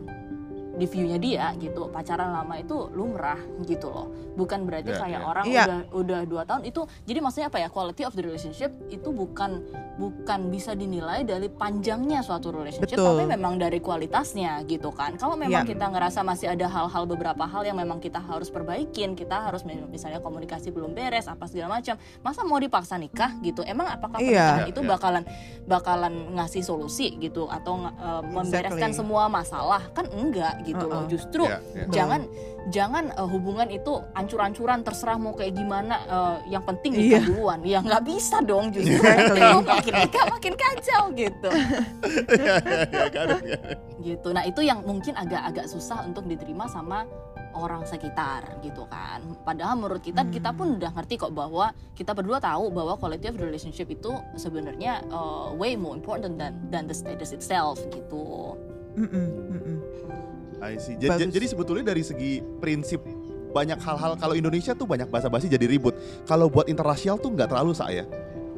[0.80, 5.28] di view-nya dia gitu pacaran lama itu lumrah gitu loh bukan berarti Iya, kayak iya.
[5.28, 5.62] orang Iya.
[5.62, 9.60] udah udah dua tahun itu jadi maksudnya apa ya quality of the relationship itu bukan
[9.94, 13.20] bukan bisa dinilai dari panjangnya suatu relationship Betul.
[13.20, 15.70] tapi memang dari kualitasnya gitu kan kalau memang Iya.
[15.70, 19.84] kita ngerasa masih ada hal-hal beberapa hal yang memang kita harus perbaikin kita harus mi-
[19.84, 24.24] misalnya komunikasi belum beres apa segala macam masa mau dipaksa nikah gitu emang apakah Iya.
[24.24, 24.88] pernikahan Iya, itu iya.
[24.88, 25.24] bakalan
[25.66, 28.96] bakalan ngasih solusi gitu atau uh, membereskan Exactly.
[28.96, 31.08] semua masalah kan enggak gitu loh Uh-uh.
[31.08, 31.84] justru Iya, iya.
[31.88, 32.20] jangan
[32.68, 37.26] jangan uh, hubungan itu ancur-ancuran terserah mau kayak gimana uh, yang penting nikah Iya.
[37.26, 39.40] duluan ya nggak bisa dong justru Exactly.
[39.40, 41.48] Kalau makin nikah makin kacau gitu
[42.30, 43.58] Iya, iya, iya,
[43.98, 47.08] gitu nah itu yang mungkin agak-agak susah untuk diterima sama
[47.50, 50.30] orang sekitar gitu kan padahal menurut kita Hmm.
[50.30, 55.02] kita pun udah ngerti kok bahwa kita berdua tahu bahwa quality of relationship itu sebenarnya
[55.08, 58.54] uh, way more important than than the status itself gitu
[58.92, 59.76] Mm-mm, mm-mm.
[60.62, 60.94] I see.
[60.94, 61.32] Ja- ja- Bagus.
[61.32, 63.00] Jadi sebetulnya dari segi prinsip
[63.50, 65.96] banyak hal-hal kalau Indonesia tuh banyak basa-basi jadi ribut.
[66.22, 68.04] Kalau buat internasional tuh nggak terlalu saya.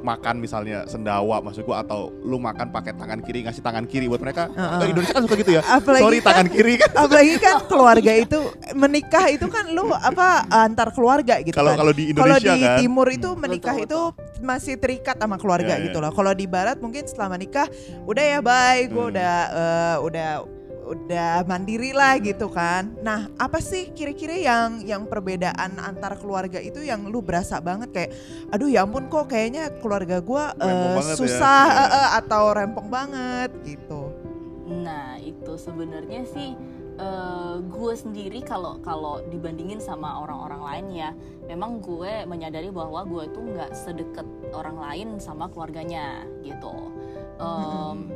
[0.02, 4.18] Makan misalnya sendawa maksud gua atau lu makan pakai tangan kiri ngasih tangan kiri buat
[4.18, 4.50] mereka.
[4.50, 4.82] Heeh.
[4.82, 5.62] Eh, Indonesia kan suka gitu ya.
[5.62, 6.90] Apalagi Sorry kan- tangan kiri kan.
[6.98, 8.38] Apalagi kan keluarga itu
[8.74, 11.78] menikah itu kan lu apa antar keluarga gitu Kalau kan.
[11.78, 12.76] kalau di Kalau Indonesia di kan.
[12.76, 14.00] timur itu menikah Betul, itu
[14.42, 15.86] masih terikat sama keluarga Ya, ya.
[15.86, 16.10] gitu loh.
[16.10, 17.70] Kalau di barat mungkin setelah menikah
[18.02, 19.12] udah ya bye, gue Hmm.
[19.14, 20.28] udah eh, udah
[20.82, 22.98] udah mandiri lah gitu kan.
[23.00, 28.10] Nah, apa sih kira-kira yang yang perbedaan antar keluarga itu yang lu berasa banget kayak
[28.50, 31.16] aduh ya ampun kok kayaknya keluarga gua Rempong ya.
[31.16, 34.10] susah eh, eh, atau rempong banget gitu.
[34.68, 36.54] Nah itu sebenarnya sih
[36.98, 41.10] eh, gue sendiri kalau kalau dibandingin sama orang-orang lain ya,
[41.46, 46.92] memang gue menyadari bahwa gue tuh nggak sedekat orang lain sama keluarganya gitu.
[47.42, 48.06] Em,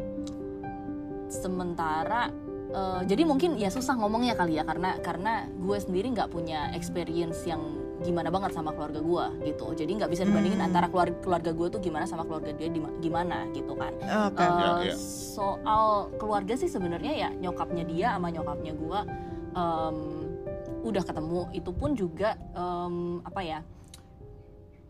[1.26, 2.30] sementara
[2.68, 7.42] eh, jadi mungkin ya susah ngomongnya kali ya karena karena gue sendiri nggak punya experience
[7.42, 7.62] yang
[7.96, 9.72] gimana banget sama keluarga gue gitu.
[9.72, 10.68] Jadi nggak bisa dibandingin Hmm.
[10.68, 13.92] antara keluarga keluarga gue tuh gimana sama keluarga dia di- gimana gitu kan.
[14.28, 14.36] Oke.
[14.36, 14.94] Eh, Ya, ya.
[15.32, 19.00] soal keluarga sih sebenarnya ya nyokapnya dia sama nyokapnya gua
[19.52, 19.96] em,
[20.84, 23.58] udah ketemu itu pun juga em, apa ya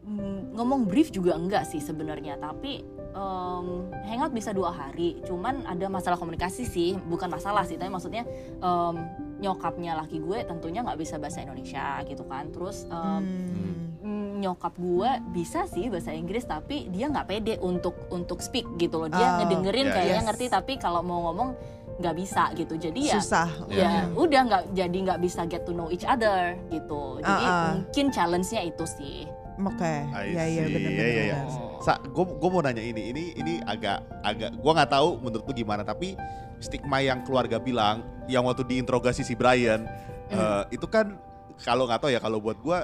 [0.02, 2.82] mm, ngomong brief juga enggak sih sebenarnya tapi
[3.16, 3.66] em,
[4.05, 8.94] hangout bisa dua hari cuman ada masalah komunikasi sih bukan masalah sih tapi maksudnya em,
[9.37, 13.83] nyokapnya laki gue tentunya nggak bisa bahasa Indonesia gitu kan terus em, Hmm.
[14.07, 19.02] Mm, nyokap gue bisa sih bahasa Inggris tapi dia nggak pede untuk untuk speak gitu
[19.02, 20.26] loh dia Oh, ngedengerin ya, kayaknya yes.
[20.31, 21.59] ngerti tapi kalau mau ngomong
[21.96, 23.48] nggak bisa gitu jadi ya Susah.
[23.66, 24.14] ya Hmm.
[24.14, 27.68] udah nggak jadi nggak bisa get to know each other gitu jadi Ah, ah.
[27.74, 29.24] mungkin challenge-nya itu sih
[29.57, 29.95] Oke.
[30.12, 31.38] I Iya iya benar Iya, iya, iya.
[31.49, 31.81] benar.
[31.81, 35.83] Sa, gue mau nanya ini, ini ini agak agak gue nggak tahu menurut lu gimana,
[35.85, 36.16] tapi
[36.61, 39.85] stigma yang keluarga bilang, yang waktu diinterogasi si Brian,
[40.33, 41.16] eh, itu kan
[41.64, 42.79] kalau nggak tahu ya kalau buat gue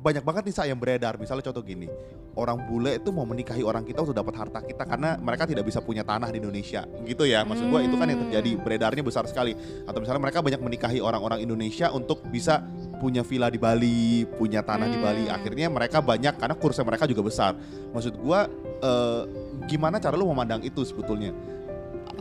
[0.00, 1.20] banyak banget nih sa yang beredar.
[1.20, 1.86] Misalnya contoh gini,
[2.34, 5.78] orang bule itu mau menikahi orang kita untuk dapat harta kita karena mereka tidak bisa
[5.84, 7.44] punya tanah di Indonesia, gitu ya.
[7.44, 9.52] Maksud gue itu kan yang terjadi beredarnya besar sekali.
[9.84, 12.64] Atau misalnya mereka banyak menikahi orang-orang Indonesia untuk bisa
[12.98, 15.24] punya villa di Bali, punya tanah di Bali.
[15.28, 15.36] Hmm.
[15.36, 17.52] Akhirnya mereka banyak karena kursnya mereka juga besar.
[17.92, 18.50] Maksud gua
[18.82, 19.22] eh,
[19.70, 21.30] gimana cara lu memandang itu sebetulnya?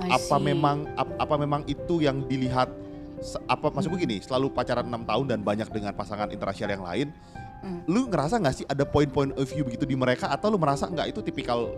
[0.01, 2.69] Apa memang ap- apa memang itu yang dilihat
[3.45, 7.13] apa maksud gue gini, selalu pacaran enam tahun dan banyak dengan pasangan interracial yang lain.
[7.61, 7.85] Hmm.
[7.85, 11.07] Lu ngerasa nggak sih ada point-point of view begitu di mereka atau lu merasa nggak
[11.07, 11.69] itu tipikal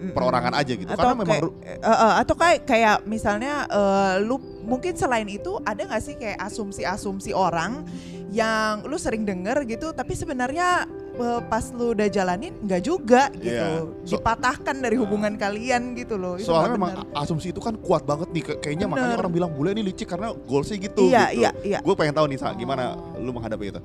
[0.00, 0.84] perorangan aja gitu?
[0.86, 5.76] atau Karena memang kayak, eh, atau kayak kayak misalnya eh, lu mungkin selain itu ada
[5.78, 7.84] nggak sih kayak asumsi-asumsi orang
[8.28, 13.50] yang lu sering denger gitu tapi sebenarnya eh, pas lu udah jalanin nggak juga gitu
[13.50, 13.84] Iya.
[14.06, 18.28] So- dipatahkan dari hubungan kalian gitu loh itu soalnya memang asumsi itu kan kuat banget
[18.30, 19.20] nih Kay- kayaknya makanya Bener.
[19.20, 21.40] orang bilang bule ini licik karena goalsnya gitu iya gitu.
[21.40, 23.20] iya iya Gue pengen tahu nih Sa, gimana Oh.
[23.20, 23.80] lu menghadapi itu?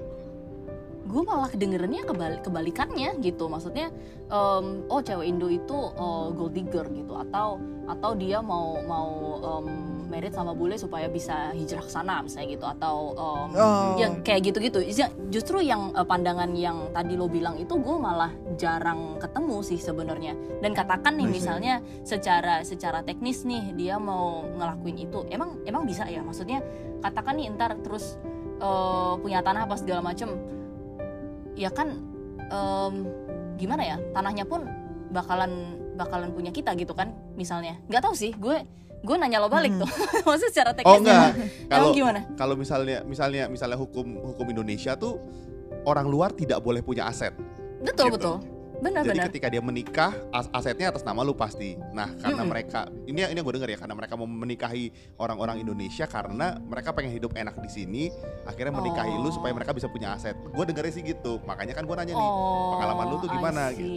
[1.16, 3.48] Gue malah kedengerannya kebal- kebalikannya gitu.
[3.48, 3.88] Maksudnya
[4.28, 7.16] em, oh cewek Indo itu eh, gold digger gitu.
[7.16, 9.66] Atau atau dia mau mau em,
[10.06, 12.66] merit sama bule supaya bisa hijrah ke sana misalnya gitu.
[12.68, 13.96] Atau em, Oh.
[13.96, 14.84] ya kayak gitu-gitu.
[14.84, 19.80] Ya, justru yang eh, pandangan yang tadi lo bilang itu gue malah jarang ketemu sih
[19.80, 20.36] sebenarnya.
[20.60, 26.04] Dan katakan nih misalnya secara secara teknis nih dia mau ngelakuin itu emang emang bisa
[26.12, 26.20] ya?
[26.20, 26.60] Maksudnya
[27.00, 28.20] katakan nih ntar terus
[28.60, 30.28] eh, punya tanah apa segala macem
[31.56, 31.96] ya kan
[32.46, 32.94] em,
[33.56, 34.68] gimana ya tanahnya pun
[35.10, 35.52] bakalan
[35.96, 38.68] bakalan punya kita gitu kan misalnya nggak tahu sih gue
[39.02, 39.82] gue nanya lo balik Hmm.
[39.82, 39.92] tuh
[40.28, 41.34] maksudnya secara Oh teknis enggak, emang
[41.70, 45.22] kalau gimana kalau misalnya misalnya misalnya hukum hukum Indonesia tuh
[45.86, 47.32] orang luar tidak boleh punya aset.
[47.80, 48.16] betul Gitu.
[48.18, 48.36] betul
[48.86, 51.74] benar Jadi benar ketika dia menikah, as- asetnya atas nama lu pasti.
[51.90, 52.52] Nah, karena Mm-mm.
[52.54, 57.10] mereka ini ini gue dengar ya, karena mereka mau menikahi orang-orang Indonesia karena mereka pengen
[57.12, 58.04] hidup enak di sini,
[58.46, 59.34] akhirnya menikahi lu Oh.
[59.34, 60.38] supaya mereka bisa punya aset.
[60.38, 61.42] Gue dengarnya sih gitu.
[61.44, 63.90] Makanya kan gue nanya nih, Oh, pengalaman lu tuh gimana gitu.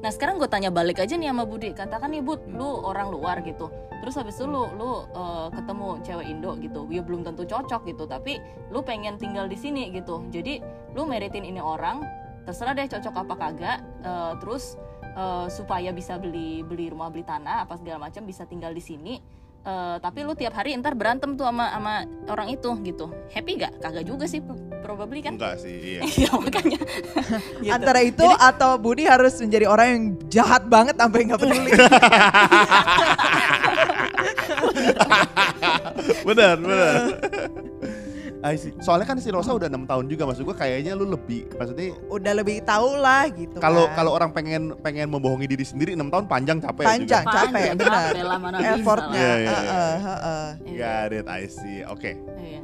[0.00, 1.72] Nah sekarang gue tanya balik aja nih sama Budi.
[1.72, 2.56] Katakan nih Bud, Hmm.
[2.60, 3.72] lu orang luar gitu.
[4.00, 6.88] Terus habis itu lu lu uh, ketemu cewek Indo gitu.
[6.88, 10.24] Ya belum tentu cocok gitu, tapi lu pengen tinggal di sini gitu.
[10.28, 10.60] Jadi
[10.92, 12.00] lu meritin ini orang,
[12.44, 13.78] terserah deh cocok apa kagak.
[14.04, 14.76] uh, terus
[15.16, 19.14] uh, supaya bisa beli beli rumah beli tanah apa segala macam bisa tinggal di sini.
[19.60, 23.12] Uh, tapi lu tiap hari ntar berantem tuh sama sama orang itu gitu.
[23.28, 23.76] Happy gak?
[23.84, 24.40] Kagak juga sih
[24.80, 25.36] probably kan.
[25.36, 26.00] Enggak sih, iya.
[26.24, 26.80] Iya makanya.
[27.60, 27.68] Gitu.
[27.68, 31.72] Antara itu atau Budi harus menjadi orang yang jahat banget sampai nggak peduli.
[36.26, 37.04] benar, benar.
[38.42, 38.72] I see.
[38.78, 42.32] Soalnya kan si Rosa udah enam tahun juga maksud gue kayaknya lu lebih maksudnya Udah
[42.32, 43.56] lebih tahu lah gitu.
[43.56, 44.00] kalau kan.
[44.00, 47.20] kalau orang pengen pengen membohongi diri sendiri enam tahun panjang capek Panjang.
[47.22, 47.36] juga.
[47.36, 48.00] capek, Panjang, benar.
[48.06, 49.52] capek lah, mana bisa effortnya, Iya, iya, iya.
[49.52, 50.46] heeh, heeh.
[50.66, 50.78] Iya.
[50.80, 51.78] Got it, I see.
[51.84, 52.10] Oke.
[52.34, 52.60] Iya.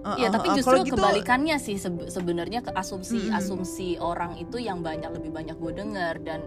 [0.00, 0.56] Heeh, Iya, tapi heeh.
[0.56, 3.36] justru Kalau gitu, kebalikannya sih sebe- sebenarnya ke asumsi Mm-mm.
[3.36, 6.40] asumsi orang itu yang banyak lebih banyak gue dengar dan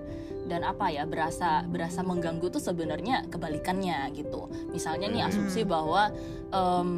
[0.44, 4.48] dan apa ya berasa berasa mengganggu tuh sebenarnya kebalikannya gitu.
[4.70, 5.30] Misalnya nih Hmm.
[5.30, 6.10] asumsi bahwa
[6.50, 6.90] em,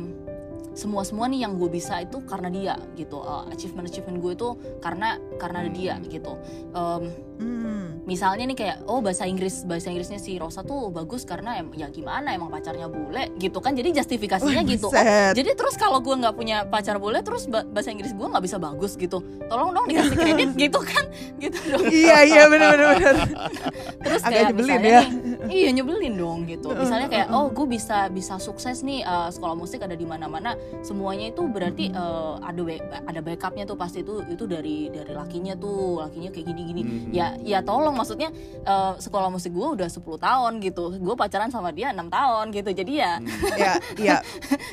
[0.73, 3.21] semua semua nih yang gue bisa itu karena dia gitu.
[3.51, 4.49] achievement achievement gue itu
[4.82, 6.08] karena karena ada dia Hmm.
[6.10, 6.34] gitu.
[6.73, 7.04] Em,
[7.36, 7.94] Hmm.
[8.06, 11.89] Misalnya nih kayak oh bahasa Inggris bahasa Inggrisnya si Rosa tuh bagus karena em, ya
[11.89, 13.74] gimana emang pacarnya bule gitu kan.
[13.74, 14.88] Jadi justifikasinya Wah, gitu.
[14.94, 18.44] oh, jadi terus kalau gue nggak punya pacar bule terus ba- bahasa Inggris gue nggak
[18.46, 19.20] bisa bagus gitu.
[19.50, 21.04] Tolong dong dikasih kredit gitu kan
[21.41, 21.84] gitu dong.
[21.89, 23.15] Iya iya benar benar benar.
[24.06, 25.02] terus Agak kayak nyebelin misalnya ya.
[25.02, 25.12] nih,
[25.50, 26.68] iya nyebelin dong gitu.
[26.78, 30.54] Misalnya kayak oh gue bisa bisa sukses nih uh, sekolah musik ada di mana-mana.
[30.86, 32.62] Semuanya itu berarti uh, ada
[33.10, 36.82] ada backupnya tuh pasti itu itu dari dari lakinya tuh lakinya kayak gini-gini.
[36.86, 37.10] Mhm.
[37.10, 38.29] ya ya tolong maksudnya
[38.63, 40.99] uh, sekolah musik gue udah 10 tahun gitu.
[40.99, 42.69] Gue pacaran sama dia enam tahun gitu.
[42.69, 43.17] Jadi ya
[43.55, 44.15] Iya iya.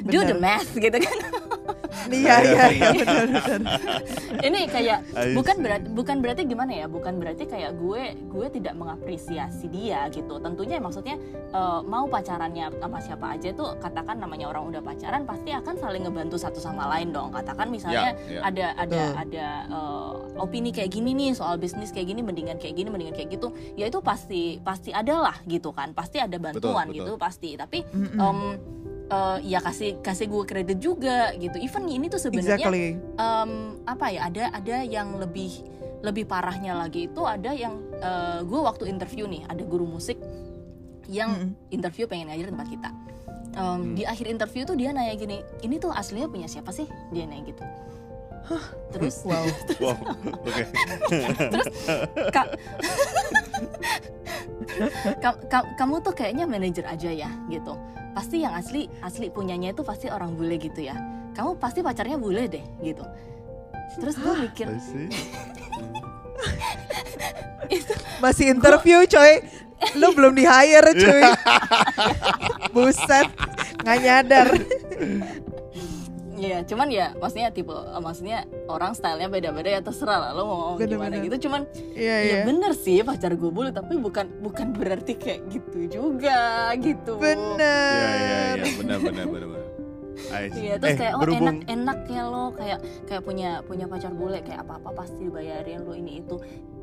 [0.02, 1.16] do the math gitu kan.
[2.08, 3.78] Iya iya iya benar benar.
[4.40, 4.98] ini kayak
[5.36, 6.86] bukan berarti bukan berarti gimana ya?
[6.88, 10.40] Bukan berarti kayak gue gue tidak mengapresiasi dia gitu.
[10.40, 11.20] Tentunya maksudnya
[11.52, 16.02] eh, mau pacarannya sama siapa aja tuh katakan namanya orang udah pacaran pasti akan saling
[16.02, 17.28] ngebantu satu sama lain dong.
[17.30, 18.40] Katakan misalnya Ya, ya.
[18.42, 19.22] ada ada Betul.
[19.28, 23.28] ada eh, opini kayak gini nih soal bisnis kayak gini mendingan kayak gini mendingan kayak
[23.36, 25.92] gitu ya itu pasti pasti ada lah gitu kan.
[25.92, 26.96] Pasti ada bantuan betul.
[26.98, 27.54] gitu pasti.
[27.54, 28.38] Tapi em,
[29.06, 31.60] eh, ya kasih kasih gue kredit juga gitu.
[31.60, 32.96] Even ini tuh sebenarnya Exactly.
[33.20, 33.50] em,
[33.84, 35.62] apa ya ada ada yang lebih
[36.02, 40.18] lebih parahnya lagi itu ada yang eh, gue waktu interview nih ada guru musik
[41.06, 42.90] yang interview pengen ngajar tempat kita.
[43.52, 43.92] Em, Hmm.
[43.92, 46.88] di akhir interview tuh dia nanya gini ini tuh aslinya punya siapa sih?
[47.12, 47.62] Dia nanya gitu
[48.90, 49.46] terus Wow.
[49.82, 49.96] Wow.
[50.42, 50.64] Oke.
[52.30, 52.48] Kak,
[55.22, 57.76] Ka- ka- kamu tuh kayaknya manajer aja ya gitu
[58.12, 60.96] pasti yang asli asli punyanya itu pasti orang bule gitu ya
[61.32, 63.04] kamu pasti pacarnya bule deh gitu
[63.96, 65.08] terus gue mikir I see.
[68.18, 69.40] Masih interview coy.
[69.96, 71.22] Lu belum di hire cuy.
[72.70, 73.28] Buset.
[73.80, 74.48] Nggak nyadar.
[76.42, 80.56] Iya, cuman ya maksudnya tipe eh, maksudnya orang stylenya beda-beda ya terserah lah lo mau
[80.56, 81.24] ngomong gimana Bener-bener.
[81.24, 81.36] gitu.
[81.46, 81.60] Cuman
[81.94, 82.42] Iya ya iya.
[82.42, 86.40] bener sih pacar gue bule tapi bukan bukan berarti kayak gitu juga
[86.76, 87.14] gitu.
[87.16, 87.62] Bener.
[87.94, 89.62] Iya iya iya benar benar benar.
[90.32, 94.10] Iya, terus Eh, kayak oh berhubung- enak enak ya lo kayak kayak punya punya pacar
[94.10, 96.36] bule kayak apa apa pasti dibayarin lo ini itu.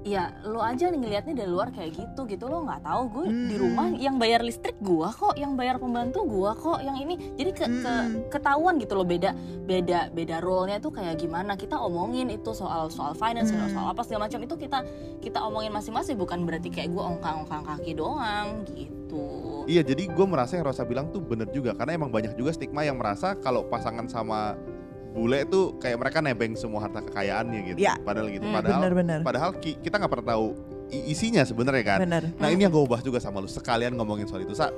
[0.08, 3.56] Ya lo aja nih ngelihatnya dari luar kayak gitu gitu lo nggak tahu gue di
[3.60, 3.64] Hmm.
[3.68, 7.66] rumah yang bayar listrik gua kok, yang bayar pembantu gua kok, yang ini jadi ke,
[7.68, 8.24] ke Hmm.
[8.32, 9.36] ketahuan gitu loh beda
[9.68, 13.68] beda beda role-nya tuh kayak gimana kita omongin itu soal soal finance Hmm.
[13.68, 14.80] soal apa segala macam itu kita
[15.20, 19.68] kita omongin masing-masing bukan berarti kayak gue ongkang-ongkang kaki doang gitu.
[19.68, 22.82] Iya jadi gue merasa yang Rosa bilang tuh bener juga karena emang banyak juga stigma
[22.82, 24.56] yang merasa kalau pasangan sama
[25.10, 27.78] bule tuh kayak mereka nebeng semua harta kekayaannya gitu.
[27.82, 27.98] Iya.
[28.00, 28.45] Padahal gitu.
[28.45, 28.56] Hmm.
[28.56, 29.19] Padahal Bener-bener.
[29.22, 30.45] padahal ki- kita nggak pernah tahu
[30.91, 32.00] isinya sebenarnya kan.
[32.02, 32.24] Bener.
[32.36, 34.69] Nah ini yang gue ubah juga sama lu sekalian ngomongin soal itu sa.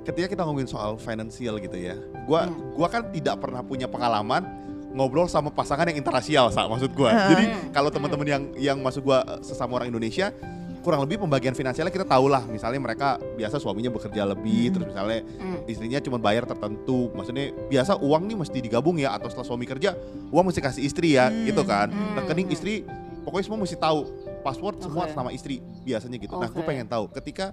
[0.00, 1.92] Ketika kita ngomongin soal financial gitu ya,
[2.24, 2.72] gua Hmm.
[2.72, 4.42] gua kan tidak pernah punya pengalaman
[4.90, 7.12] ngobrol sama pasangan yang interrasial sa maksud gua.
[7.12, 7.28] Hmm.
[7.30, 7.68] Jadi Hmm.
[7.70, 10.32] kalau teman-teman yang yang maksud gua eh, sesama orang Indonesia
[10.80, 12.42] kurang lebih pembagian finansialnya kita tahu lah.
[12.44, 14.74] Misalnya mereka biasa suaminya bekerja lebih, Hmm.
[14.74, 15.60] terus misalnya Hmm.
[15.68, 17.12] istrinya cuma bayar tertentu.
[17.12, 19.92] Maksudnya biasa uang nih mesti digabung ya atau setelah suami kerja
[20.28, 21.44] uang mesti kasih istri ya Hmm.
[21.44, 21.92] gitu kan.
[21.92, 22.16] Hmm.
[22.18, 22.82] Rekening istri
[23.22, 23.98] pokoknya semua mesti tahu
[24.40, 25.06] password semua Oke.
[25.12, 26.32] atas nama istri biasanya gitu.
[26.34, 26.68] Nah, gue Oke.
[26.68, 27.52] pengen tahu ketika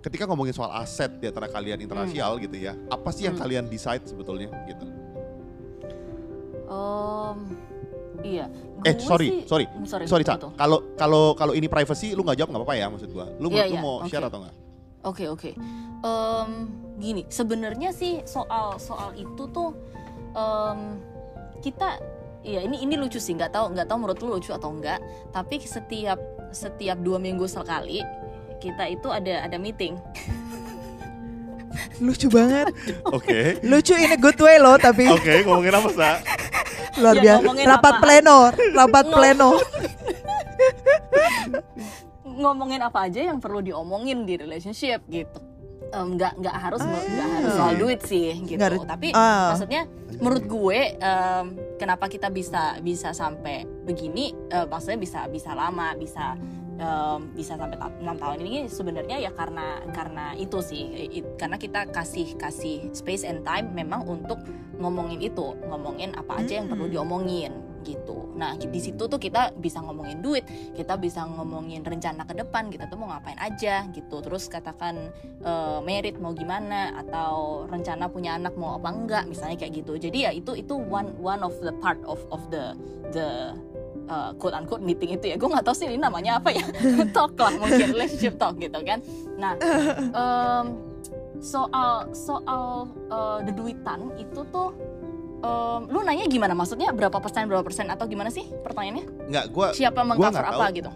[0.00, 3.42] ketika ngomongin soal aset di antara kalian interasial gitu ya, apa sih yang Hmm.
[3.44, 4.86] kalian decide sebetulnya gitu?
[6.70, 7.38] Em,
[8.22, 8.46] iya
[8.80, 10.50] Eh sorry, sih- sorry, sorry sorry apa tuh?
[10.56, 13.28] Kalau kalau kalau ini privacy lu nggak jawab nggak apa-apa ya maksud gua.
[13.36, 14.08] Lu, Iya, lu iya, mau oke.
[14.08, 14.54] share atau nggak?
[15.02, 15.50] Oke oke.
[16.00, 16.50] Em,
[16.96, 19.76] gini, sebenarnya sih soal soal itu tuh
[20.32, 20.96] em,
[21.60, 22.00] kita
[22.40, 24.96] ya ini ini lucu sih nggak tahu nggak tahu menurut lu lucu atau enggak.
[25.28, 26.16] Tapi setiap
[26.48, 28.00] setiap dua minggu sekali
[28.58, 30.00] kita itu ada ada meeting.
[31.98, 32.66] Lucu banget.
[33.06, 33.58] Oke.
[33.62, 36.10] Lucu ini good way loh tapi Oke, ngomongin apa, Sa?
[36.96, 37.40] luar Ya, biasa.
[37.40, 38.02] ngomongin Rapat apaan?
[38.02, 38.38] pleno,
[38.72, 39.50] rapat Ngom- pleno.
[42.24, 45.38] ngomongin apa aja yang perlu diomongin di relationship gitu.
[45.90, 47.30] Em, nggak nggak harus nggak Ah.
[47.36, 48.60] harus soal duit sih gitu.
[48.60, 49.50] Harus- Tapi ah.
[49.50, 51.44] maksudnya menurut gue em,
[51.76, 54.30] kenapa kita bisa bisa sampai begini?
[54.46, 56.38] eh, maksudnya bisa bisa lama bisa
[56.80, 61.60] em, bisa sampai ta- enam tahun ini sebenarnya ya karena karena itu sih I- karena
[61.60, 64.40] kita kasih kasih space and time memang untuk
[64.80, 66.94] ngomongin itu ngomongin apa aja yang perlu Hmm.
[66.96, 68.36] diomongin gitu.
[68.36, 70.44] Nah di situ tuh kita bisa ngomongin duit,
[70.76, 74.20] kita bisa ngomongin rencana ke depan kita tuh mau ngapain aja gitu.
[74.20, 75.08] Terus katakan
[75.40, 79.96] eh, merit mau gimana atau rencana punya anak mau apa enggak misalnya kayak gitu.
[79.96, 82.76] Jadi ya itu itu one one of the part of of the
[83.16, 83.56] the
[84.10, 85.36] uh, quote unquote meeting itu ya.
[85.38, 86.66] Gue nggak tahu sih ini namanya apa ya.
[87.16, 87.94] Talk lah mungkin.
[87.94, 88.98] Relationship talk gitu kan.
[89.38, 89.54] Nah
[90.10, 90.66] em,
[91.40, 92.64] soal soal
[93.08, 94.74] uh, the duitan itu tuh
[95.40, 96.52] em, lu nanya gimana?
[96.52, 97.88] Maksudnya berapa persen berapa persen?
[97.88, 99.30] Atau gimana sih pertanyaannya?
[99.30, 100.76] Nggak, gua siapa mengcover apa tahu.
[100.76, 100.90] gitu?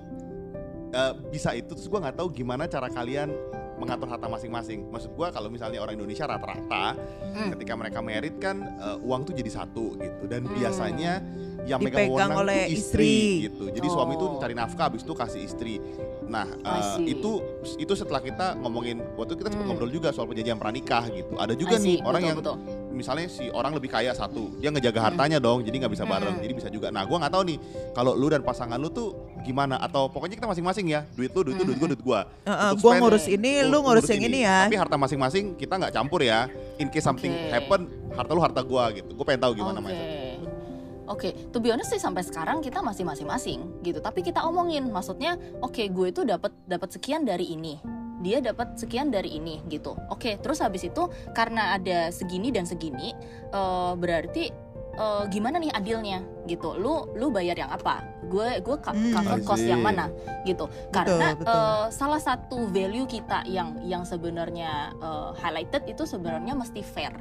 [0.95, 3.33] Eh, bisa itu terus gua nggak tahu gimana cara kalian
[3.75, 4.87] mengatur harta masing-masing.
[4.87, 6.95] Maksud gua kalau misalnya orang Indonesia rata-rata
[7.35, 7.51] Hmm.
[7.59, 10.31] ketika mereka merit kan eh, uang tuh jadi satu gitu.
[10.31, 10.55] Dan Hmm.
[10.55, 11.19] biasanya
[11.65, 13.09] yang megang wewenang oleh tuh istri.
[13.09, 13.65] istri gitu.
[13.73, 14.41] Jadi suami tuh Oh.
[14.41, 15.75] cari nafkah habis itu kasih istri.
[16.25, 16.49] Nah,
[16.97, 17.13] see.
[17.13, 17.41] itu
[17.77, 19.77] itu setelah kita ngomongin waktu itu kita sempat Hmm.
[19.77, 21.37] ngobrol juga soal perjanjian pranikah gitu.
[21.37, 22.57] Ada juga nih orang betul, yang betul.
[22.95, 25.09] misalnya si orang lebih kaya satu, dia ngejaga Hmm.
[25.13, 26.43] hartanya dong, jadi nggak bisa bareng, Hmm.
[26.43, 26.89] jadi bisa juga.
[26.89, 27.59] Nah, gua nggak tahu nih
[27.93, 31.59] kalau lu dan pasangan lu tuh gimana atau pokoknya kita masing-masing ya, duit lu, duit
[31.59, 32.21] lu, duit gua, duit gua.
[32.47, 34.59] Heeh, Untuk gua spend, ngurus ini, lu ngurus yang ini ya.
[34.65, 36.49] Tapi harta masing-masing kita nggak campur ya.
[36.81, 37.51] In case something Oke.
[37.53, 37.81] happen,
[38.15, 39.13] harta lu harta gua gitu.
[39.13, 39.87] Gue pengen tahu gimana Oke.
[39.87, 40.24] mindset.
[41.05, 44.01] Oke, to be honest sih sampai sekarang kita masih masing-masing gitu.
[44.01, 47.77] Tapi kita omongin, maksudnya, oke gue itu dapat dapat sekian dari ini,
[48.25, 49.93] dia dapat sekian dari ini gitu.
[50.09, 53.13] Oke, terus habis itu karena ada segini dan segini,
[53.53, 54.49] eh, berarti
[54.95, 56.79] eh, gimana nih adilnya gitu.
[56.79, 58.01] Lu lu bayar yang apa?
[58.31, 59.13] Gue gue Hmm.
[59.13, 60.07] cover I cost yang mana
[60.47, 60.71] gitu.
[60.95, 61.51] Karena betul.
[61.51, 67.13] eh, salah satu value kita yang yang sebenarnya eh, highlighted itu sebenarnya mesti fair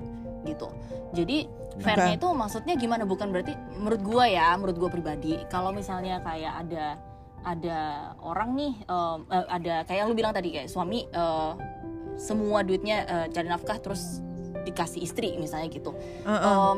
[0.43, 0.67] gitu.
[1.13, 1.47] Jadi
[1.81, 3.03] fairnya itu maksudnya gimana?
[3.07, 6.85] Bukan berarti menurut gua ya, menurut gua pribadi, kalau misalnya kayak ada
[7.43, 7.79] ada
[8.23, 9.17] orang nih, eh,
[9.51, 11.51] ada kayak yang lu bilang tadi kayak suami eh,
[12.15, 14.21] semua duitnya eh, cari nafkah terus
[14.63, 15.91] dikasih istri misalnya gitu.
[16.23, 16.75] Heeh.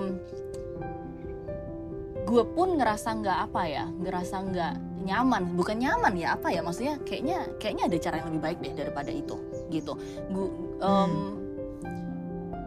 [2.25, 4.73] gue pun ngerasa nggak apa ya, ngerasa nggak
[5.05, 8.73] nyaman, bukan nyaman ya apa ya maksudnya kayaknya kayaknya ada cara yang lebih baik deh
[8.73, 9.37] daripada itu
[9.69, 9.93] gitu.
[10.33, 11.44] Gu- em,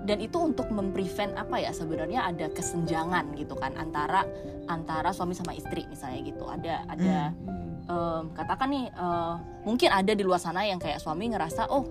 [0.09, 4.25] dan itu untuk memprevent apa ya sebenarnya ada kesenjangan gitu kan antara
[4.65, 7.17] antara suami sama istri misalnya gitu ada ada
[7.85, 9.35] em, katakan nih eh,
[9.69, 11.85] mungkin ada di luar sana yang kayak suami ngerasa oh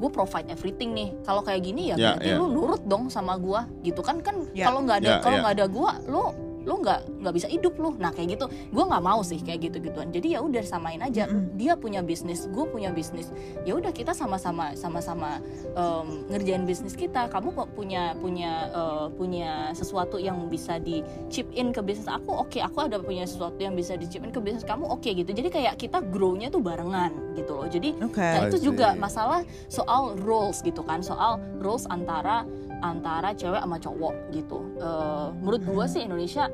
[0.00, 2.36] gue provide everything nih kalau kayak gini ya Ya, berarti ya.
[2.40, 4.72] lu nurut dong sama gua gitu kan kan Ya.
[4.72, 5.40] kalau nggak ada Ya, kalau ya.
[5.44, 6.24] nggak ada gua lu
[6.66, 7.94] lu nggak nggak bisa hidup lu.
[7.96, 8.50] Nah kayak gitu.
[8.74, 11.30] Gua nggak mau sih kayak gitu gituan jadi ya udah samain aja.
[11.30, 11.54] Mm-mm.
[11.56, 13.30] dia punya bisnis gue punya bisnis.
[13.62, 15.38] Ya udah kita sama-sama sama-sama
[15.72, 17.30] em, ngerjain bisnis kita.
[17.30, 21.00] Kamu kok punya punya eh, punya sesuatu yang bisa di
[21.30, 22.10] chip in ke bisnis?
[22.10, 24.66] Aku oke aku ada punya sesuatu yang bisa di chip in ke bisnis.
[24.66, 25.30] Kamu oke gitu.
[25.30, 27.68] Jadi kayak kita grow-nya tuh barengan gitu loh.
[27.68, 28.20] Jadi Oke.
[28.20, 32.48] Nah, itu juga masalah soal roles gitu kan, soal roles antara
[32.82, 34.58] antara cewek sama cowok gitu.
[34.76, 36.48] Eh, menurut gua sih Indonesia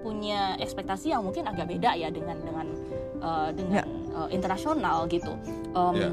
[0.00, 2.66] punya ekspektasi yang mungkin agak beda ya dengan dengan
[3.20, 5.36] eh, dengan eh, internasional gitu.
[5.76, 6.10] Em, Ya.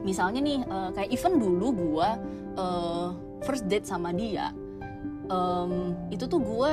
[0.00, 2.16] Misalnya nih eh, kayak even dulu gua
[2.56, 3.08] eh,
[3.42, 4.52] first date sama dia,
[5.32, 6.72] em, itu tuh gue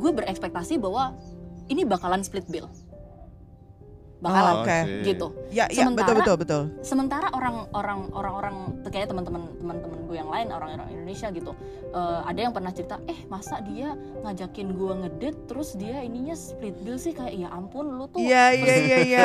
[0.00, 1.12] gue berekspektasi bahwa
[1.68, 2.68] ini bakalan split bill,
[4.20, 4.78] bakalan Oh, oke.
[4.78, 5.00] sih.
[5.06, 6.62] gitu Ya, ya Sementara- betul betul betul.
[6.80, 8.54] sementara orang-orang orang-orang
[8.84, 11.50] kayak teman-teman teman-teman gue yang lain orang-orang Indonesia gitu
[11.90, 16.76] eh, ada yang pernah cerita eh masa dia ngajakin gue ngedate terus dia ininya split
[16.78, 19.22] bill sih kayak ya ampun lu tuh Iya iya iya iya.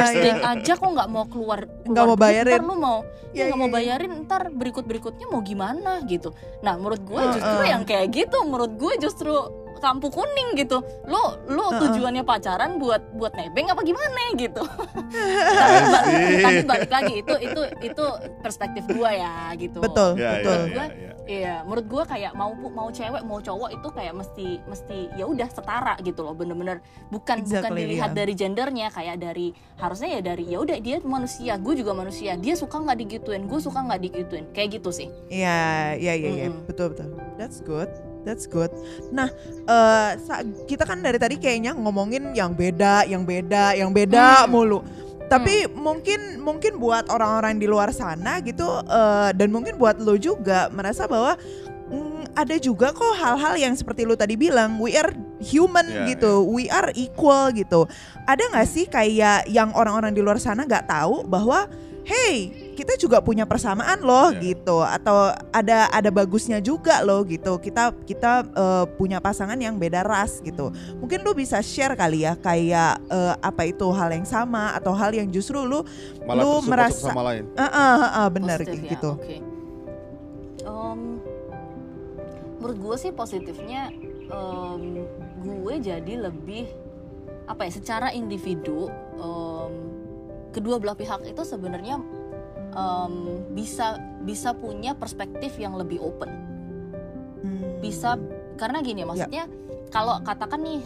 [0.47, 2.51] aja kok nggak mau keluar, Nggak mau bayarin.
[2.51, 2.97] ntar lu mau
[3.29, 3.77] ya nggak mau iya, iya.
[3.77, 6.31] bayarin ntar berikut berikutnya mau gimana gitu
[6.61, 7.33] nah menurut gue Heeh.
[7.35, 9.35] justru yang kayak gitu menurut gue justru
[9.77, 14.63] lampu kuning gitu lu lu tujuannya pacaran buat buat nebeng apa gimana gitu
[15.61, 16.41] tapi, ba- see.
[16.41, 18.05] tapi balik lagi itu itu itu
[18.39, 20.59] perspektif gua ya gitu Betul, Ya, betul.
[20.71, 21.11] ya, ya, ya.
[21.25, 25.49] Iya, menurut gua kayak mau mau cewek mau cowok itu kayak mesti mesti ya udah
[25.49, 28.17] setara gitu loh, bener-bener bukan bukan Exactly, dilihat iya.
[28.21, 32.53] dari gendernya kayak dari harusnya ya dari ya udah dia manusia, gue juga manusia, dia
[32.53, 35.09] suka nggak digituin, gue suka nggak digituin, kayak gitu sih.
[35.27, 36.49] Iya, iya, iya, iya.
[36.69, 37.09] Betul betul.
[37.41, 37.89] That's good.
[38.25, 38.73] That's good.
[39.13, 39.29] Nah,
[39.63, 44.51] eh, sa- kita kan dari tadi kayaknya ngomongin yang beda, yang beda, yang beda Hmm.
[44.51, 44.81] mulu.
[45.25, 50.69] Tapi mungkin mungkin buat orang-orang di luar sana gitu eh, dan mungkin buat lo juga
[50.69, 51.33] merasa bahwa
[51.85, 56.45] mm, ada juga kok hal-hal yang seperti lo tadi bilang, we are human Iya, gitu,
[56.45, 57.85] we are equal gitu.
[58.25, 61.69] Ada nggak sih kayak yang orang-orang di luar sana nggak tahu bahwa
[62.05, 64.41] hey kita juga punya persamaan loh Iya.
[64.51, 65.15] gitu atau
[65.49, 70.69] ada ada bagusnya juga loh gitu kita kita eh, punya pasangan yang beda ras gitu
[70.95, 75.09] mungkin lu bisa share kali ya kayak eh, apa itu hal yang sama atau hal
[75.09, 75.87] yang justru lu
[76.21, 77.47] Malah Lu merasa- sama lain.
[77.53, 79.37] ah ah, ah, ah, benar Positif ya, gitu Oke.
[80.61, 80.99] Em,
[82.57, 83.93] menurut gue sih positifnya
[84.25, 85.05] em,
[85.37, 86.65] gue jadi lebih
[87.45, 89.71] apa ya secara individu em,
[90.49, 92.01] kedua belah pihak itu sebenarnya
[92.75, 93.13] em,
[93.51, 96.29] bisa bisa punya perspektif yang lebih open
[97.37, 97.77] Hmm.
[97.77, 98.17] bisa
[98.55, 99.07] karena gini Ya.
[99.07, 99.43] maksudnya
[99.87, 100.81] kalau katakan nih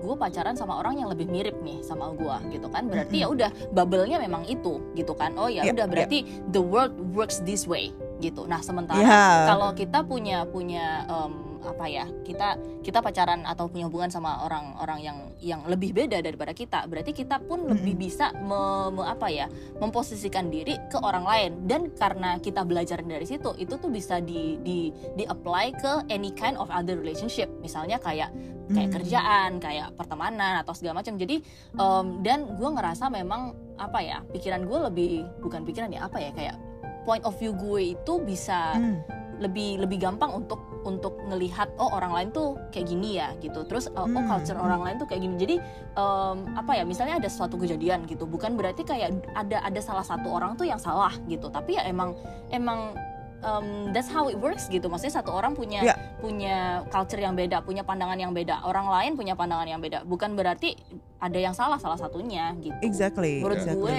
[0.00, 3.50] gue pacaran sama orang yang lebih mirip nih sama gue gitu kan berarti ya udah
[3.70, 5.92] bubble-nya memang itu gitu kan oh ya Ya, udah ya.
[5.92, 6.18] berarti
[6.48, 9.44] the world works this way gitu nah sementara Ya.
[9.46, 14.98] kalau kita punya punya em, apa ya kita kita pacaran atau punya hubungan sama orang-orang
[15.00, 19.46] yang yang lebih beda daripada kita berarti kita pun lebih bisa me- me- apa ya
[19.76, 24.56] memposisikan diri ke orang lain dan karena kita belajar dari situ itu tuh bisa di
[24.58, 28.32] di di apply ke any kind of other relationship misalnya kayak
[28.68, 28.94] kayak Hmm.
[28.94, 31.42] kerjaan kayak pertemanan atau segala macam jadi
[31.74, 36.30] em, dan gue ngerasa memang apa ya pikiran gue lebih bukan pikiran ya apa ya
[36.30, 36.54] kayak
[37.02, 39.02] point of view gue itu bisa Hmm.
[39.40, 43.64] Lebih lebih gampang untuk untuk ngelihat oh orang lain tuh kayak gini ya gitu.
[43.64, 44.66] Terus uh, oh Hmm, culture hmm.
[44.68, 45.34] orang lain tuh kayak gini.
[45.40, 45.56] Jadi
[45.96, 50.28] em, apa ya misalnya ada suatu kejadian gitu bukan berarti kayak ada ada salah satu
[50.28, 51.48] orang tuh yang salah gitu.
[51.48, 52.12] Tapi ya emang
[52.52, 52.92] emang
[53.40, 54.88] em, that's how it works gitu.
[54.92, 55.96] Maksudnya satu orang punya Ya.
[56.20, 58.60] punya culture yang beda punya pandangan yang beda.
[58.68, 60.04] Orang lain punya pandangan yang beda.
[60.04, 60.76] Bukan berarti
[61.20, 62.76] ada yang salah salah satunya gitu.
[62.80, 63.80] Exactly menurut exactly.
[63.80, 63.96] gue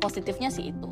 [0.00, 0.88] positifnya sih itu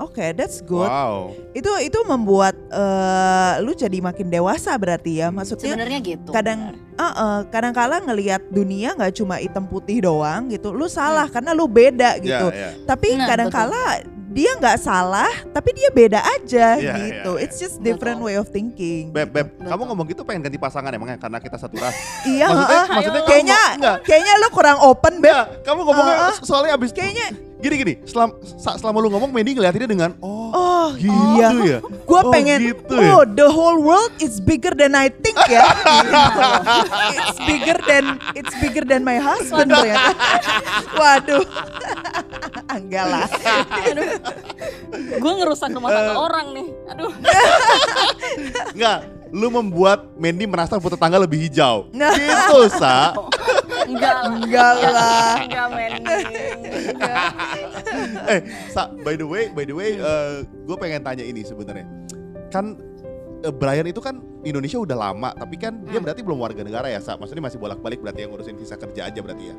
[0.00, 0.88] Oke, that's good.
[0.88, 1.36] Wow.
[1.52, 5.28] Itu itu membuat eh, lu jadi makin dewasa berarti ya.
[5.28, 6.96] Maksudnya sebenarnya gitu kadang benar.
[6.96, 10.72] uh, uh, kadang-kala ngelihat dunia nggak cuma hitam putih doang gitu.
[10.72, 12.48] Lu salah karena lu beda gitu.
[12.48, 12.88] Ya, ya.
[12.88, 17.32] Tapi Nah, kadang-kala dia nggak salah, tapi dia beda aja Iya, gitu.
[17.34, 17.44] iya, iya.
[17.44, 18.30] It's just different Betul.
[18.30, 19.10] way of thinking.
[19.10, 19.66] Beb, Beb, Betul.
[19.68, 21.92] kamu ngomong gitu pengen ganti pasangan emangnya karena kita satu ras.
[22.30, 22.94] Iya, maksudnya, heeh.
[22.94, 23.60] maksudnya kayaknya
[24.00, 25.66] kayaknya lu kurang open, Beb.
[25.66, 26.46] Kamu ngomongnya Uh-uh.
[26.46, 31.12] soalnya abis Kayaknya gini gini, selama, selama lu ngomong Mandy ngeliatinnya dengan oh, oh gitu
[31.36, 31.76] iya.
[31.76, 31.78] ya.
[31.84, 33.16] Gue Oh, pengen, gitu ya?
[33.16, 35.62] oh the whole world is bigger than I think ya.
[37.16, 38.04] it's bigger than
[38.34, 40.12] it's bigger than my husband ternyata.
[41.00, 41.44] Waduh,
[42.76, 43.26] enggak lah.
[45.10, 47.12] gue ngerusak rumah tangga orang nih aduh
[48.74, 48.98] Enggak,
[49.30, 51.86] lu membuat Mandy merasa rumput tetangga lebih hijau.
[51.94, 52.14] Nah.
[52.14, 53.14] Gitu, Sa.
[53.90, 55.32] Enggak lah Enggak lah.
[55.40, 57.32] enggak men enggak
[58.28, 59.98] eh, Sa, by the way, by the way,
[60.60, 61.86] gue pengen tanya ini sebenarnya.
[62.48, 62.78] Kan
[63.40, 66.04] eh, Brian itu kan di Indonesia udah lama, tapi kan dia Hmm.
[66.04, 67.14] berarti belum warga negara ya, Sa.
[67.14, 69.56] Maksudnya masih bolak-balik berarti yang ngurusin visa kerja aja berarti ya.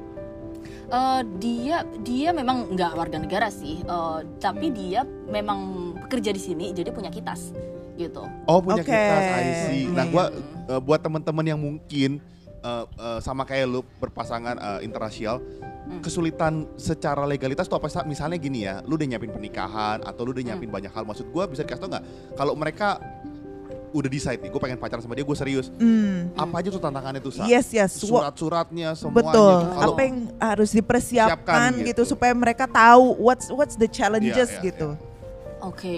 [0.88, 5.60] Eh, dia dia memang nggak warga negara sih eh, tapi dia memang
[5.98, 7.56] bekerja di sini jadi punya kitas
[7.96, 8.92] gitu Oh, punya Oke.
[8.92, 9.84] kita, I see.
[9.88, 10.26] Nah, Iya, gua
[10.68, 12.20] eh, buat teman-teman yang mungkin
[12.62, 15.42] eh, eh, sama kayak lu berpasangan eh, interrasial,
[15.82, 15.98] Hmm.
[16.00, 18.06] kesulitan secara legalitas tuh apa Sa?
[18.06, 20.78] Misalnya gini ya, lu udah nyiapin pernikahan atau lu udah nyiapin Hmm.
[20.78, 21.04] banyak hal.
[21.04, 22.06] Maksud gua bisa dikasih tau nggak?
[22.38, 23.02] Kalau mereka
[23.92, 25.68] udah decide nih, gue pengen pacaran sama dia, gue serius.
[25.76, 26.32] Hmm.
[26.32, 27.44] Apa aja tuh tantangannya tuh, Sa?
[27.44, 28.00] Yes, yes.
[28.00, 29.20] Surat-suratnya semuanya.
[29.20, 29.36] Betul.
[29.36, 29.58] tuh.
[29.76, 31.88] Kalau Apa yang harus dipersiapkan Siapkan gitu.
[31.92, 32.16] gitu.
[32.16, 34.90] supaya mereka tahu what's what's the challenges Iya, iya, gitu.
[35.60, 35.98] oke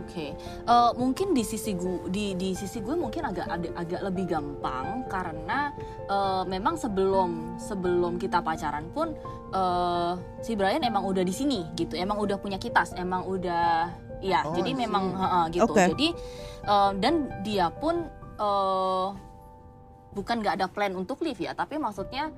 [0.00, 0.26] oke.
[0.66, 3.46] Eh, mungkin di sisi gue di di sisi gue mungkin agak
[3.76, 5.70] agak lebih gampang karena
[6.08, 9.12] eh, memang sebelum sebelum kita pacaran pun
[9.52, 11.94] eh, si Brian emang udah di sini gitu.
[11.94, 15.72] Emang udah punya kitas emang udah ya Oh, jadi memang heeh, gitu.
[15.72, 15.92] Oke.
[15.96, 16.08] jadi
[16.66, 18.08] eh, dan dia pun
[18.40, 19.08] eh,
[20.10, 22.34] bukan nggak ada plan untuk live ya tapi maksudnya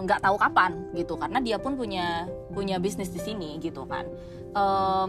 [0.00, 1.16] nggak tahu kapan gitu.
[1.16, 4.04] Karena dia pun punya punya bisnis di sini gitu kan.
[4.56, 5.08] Em,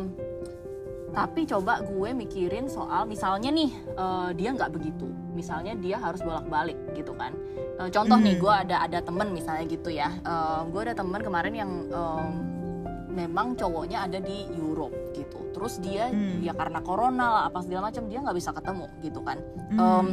[1.08, 5.08] tapi coba gue mikirin soal misalnya nih eh, dia nggak begitu.
[5.34, 7.32] Misalnya dia harus bolak-balik gitu kan.
[7.78, 8.44] Eh, contoh nih Hmm.
[8.44, 10.10] gue ada ada temen misalnya gitu ya.
[10.68, 12.28] Gue ada temen kemarin yang em,
[13.08, 15.50] memang cowoknya ada di Europe gitu.
[15.54, 16.38] Terus dia Hmm.
[16.40, 19.38] ya karena corona lah apa segala macam dia nggak bisa ketemu gitu kan.
[19.72, 19.80] Hmm.
[19.80, 20.08] Em,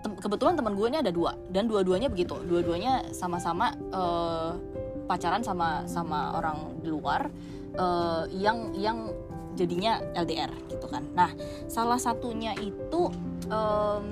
[0.00, 1.32] tem- kebetulan teman gue ini ada dua.
[1.48, 2.40] Dan dua-duanya begitu.
[2.40, 4.50] Dua-duanya sama-sama eh,
[5.04, 7.28] pacaran sama sama orang di luar.
[7.72, 8.98] Eh, yang yang
[9.54, 11.04] jadinya LDR gitu kan.
[11.12, 11.30] Nah
[11.66, 13.08] salah satunya itu
[13.46, 14.04] em,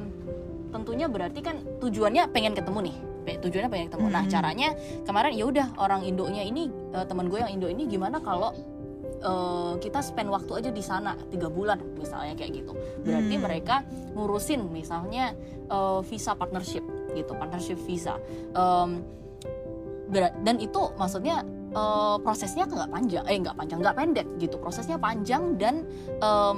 [0.71, 2.97] tentunya berarti kan tujuannya pengen ketemu nih.
[3.31, 4.07] Tujuannya pengen ketemu.
[4.11, 4.31] Nah Mhm.
[4.31, 4.69] caranya
[5.05, 8.51] kemarin ya udah orang Indonya ini eh, teman gue yang Indo ini gimana kalau
[9.21, 12.73] eh, kita spend waktu aja di sana tiga bulan misalnya kayak gitu.
[13.05, 13.45] Berarti Hmm.
[13.45, 13.77] mereka
[14.17, 15.37] ngurusin misalnya
[15.69, 16.83] eh, visa partnership
[17.13, 18.17] gitu partnership visa.
[18.55, 19.20] Ber-
[20.13, 25.55] dan itu maksudnya eh, prosesnya nggak panjang eh nggak panjang nggak pendek gitu prosesnya panjang
[25.57, 25.87] dan
[26.19, 26.57] em,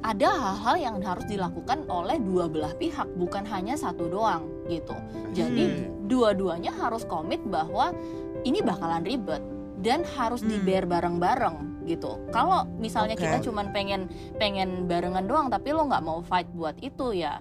[0.00, 4.96] ada hal-hal yang harus dilakukan oleh dua belah pihak bukan hanya satu doang gitu
[5.36, 6.08] jadi Hmm.
[6.08, 7.92] dua-duanya harus komit bahwa
[8.42, 9.44] ini bakalan ribet
[9.84, 10.50] dan harus Hmm.
[10.50, 12.20] dibayar bareng-bareng gitu.
[12.30, 13.24] Kalau misalnya Oke.
[13.24, 17.40] kita cuman pengen pengen barengan doang tapi lo nggak mau fight buat itu ya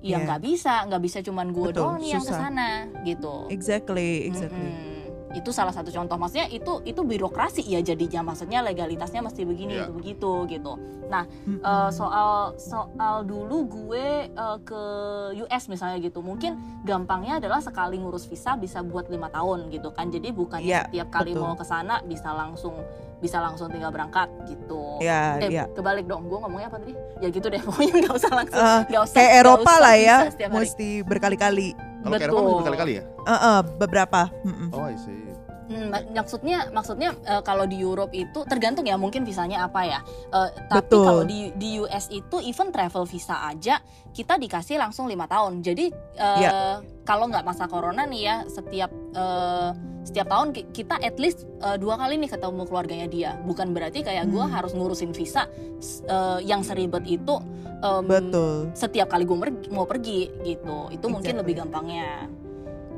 [0.00, 0.24] ya Iya.
[0.24, 2.68] nggak bisa nggak bisa cuman gue Betul, doang nih yang ke sana
[3.02, 3.34] gitu.
[3.48, 4.64] Exactly, exactly.
[4.64, 4.98] Mm-mm.
[5.30, 9.82] Itu salah satu contoh maksudnya itu itu birokrasi ya jadinya maksudnya legalitasnya mesti begini Iya.
[9.84, 10.72] itu begitu gitu.
[11.06, 11.60] Nah Mm-mm.
[11.60, 14.82] Eh, soal soal dulu gue eh, ke
[15.38, 20.08] US misalnya gitu mungkin gampangnya adalah sekali ngurus visa bisa buat lima tahun gitu kan
[20.08, 21.44] jadi bukannya Iya, setiap kali betul.
[21.44, 22.74] mau ke sana bisa langsung
[23.20, 25.64] bisa langsung tinggal berangkat gitu Ya, eh ya.
[25.70, 29.02] kebalik dong gue ngomongnya apa tadi ya gitu deh pokoknya nggak usah langsung Eh, nggak
[29.04, 30.16] usah Kayak Eropa usah lah ya,
[30.50, 31.68] mesti berkali-kali.
[32.00, 33.02] Kalau ke Eropa mesti berkali-kali ya?
[33.04, 34.20] Eh, eh, beberapa.
[34.42, 34.68] Mm-mm.
[34.72, 35.29] Oh, I see.
[35.70, 40.00] Hmm, mak- maksudnya maksudnya eh, kalau di Europe itu tergantung ya mungkin visanya apa ya.
[40.28, 41.04] Eh, tapi Betul.
[41.04, 43.78] kalau di di US itu even travel visa aja
[44.10, 45.62] kita dikasih langsung lima tahun.
[45.62, 46.82] Jadi eh, Iya.
[47.02, 51.76] kalau nggak masa corona nih ya setiap eh, setiap tahun ki- kita at least eh,
[51.76, 53.30] dua kali nih ketemu keluarganya dia.
[53.40, 54.50] Bukan berarti kayak gue Hmm.
[54.50, 55.46] harus ngurusin visa
[56.04, 57.38] eh, yang seribet itu
[57.78, 58.74] em, Betul.
[58.74, 59.36] setiap kali gue
[59.70, 61.40] mau pergi gitu itu mungkin Exactly.
[61.40, 62.26] lebih gampangnya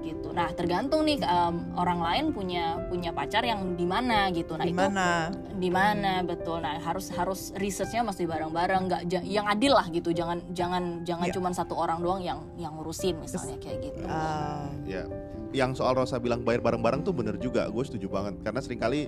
[0.03, 0.35] gitu.
[0.35, 4.59] Nah tergantung nih em, orang lain punya punya pacar yang di mana gitu.
[4.59, 5.31] Nah Gimana?
[5.31, 6.59] itu di mana betul.
[6.59, 10.11] Nah harus harus researchnya mesti bareng-bareng nggak yang adil lah gitu.
[10.11, 11.35] Jangan jangan jangan Iya.
[11.39, 14.03] cuma satu orang doang yang yang ngurusin misalnya kayak gitu.
[14.05, 15.07] Ah, Ya,
[15.55, 18.35] yang soal Rosa bilang bayar bareng-bareng tuh bener juga, gue setuju banget.
[18.43, 19.07] Karena sering kali,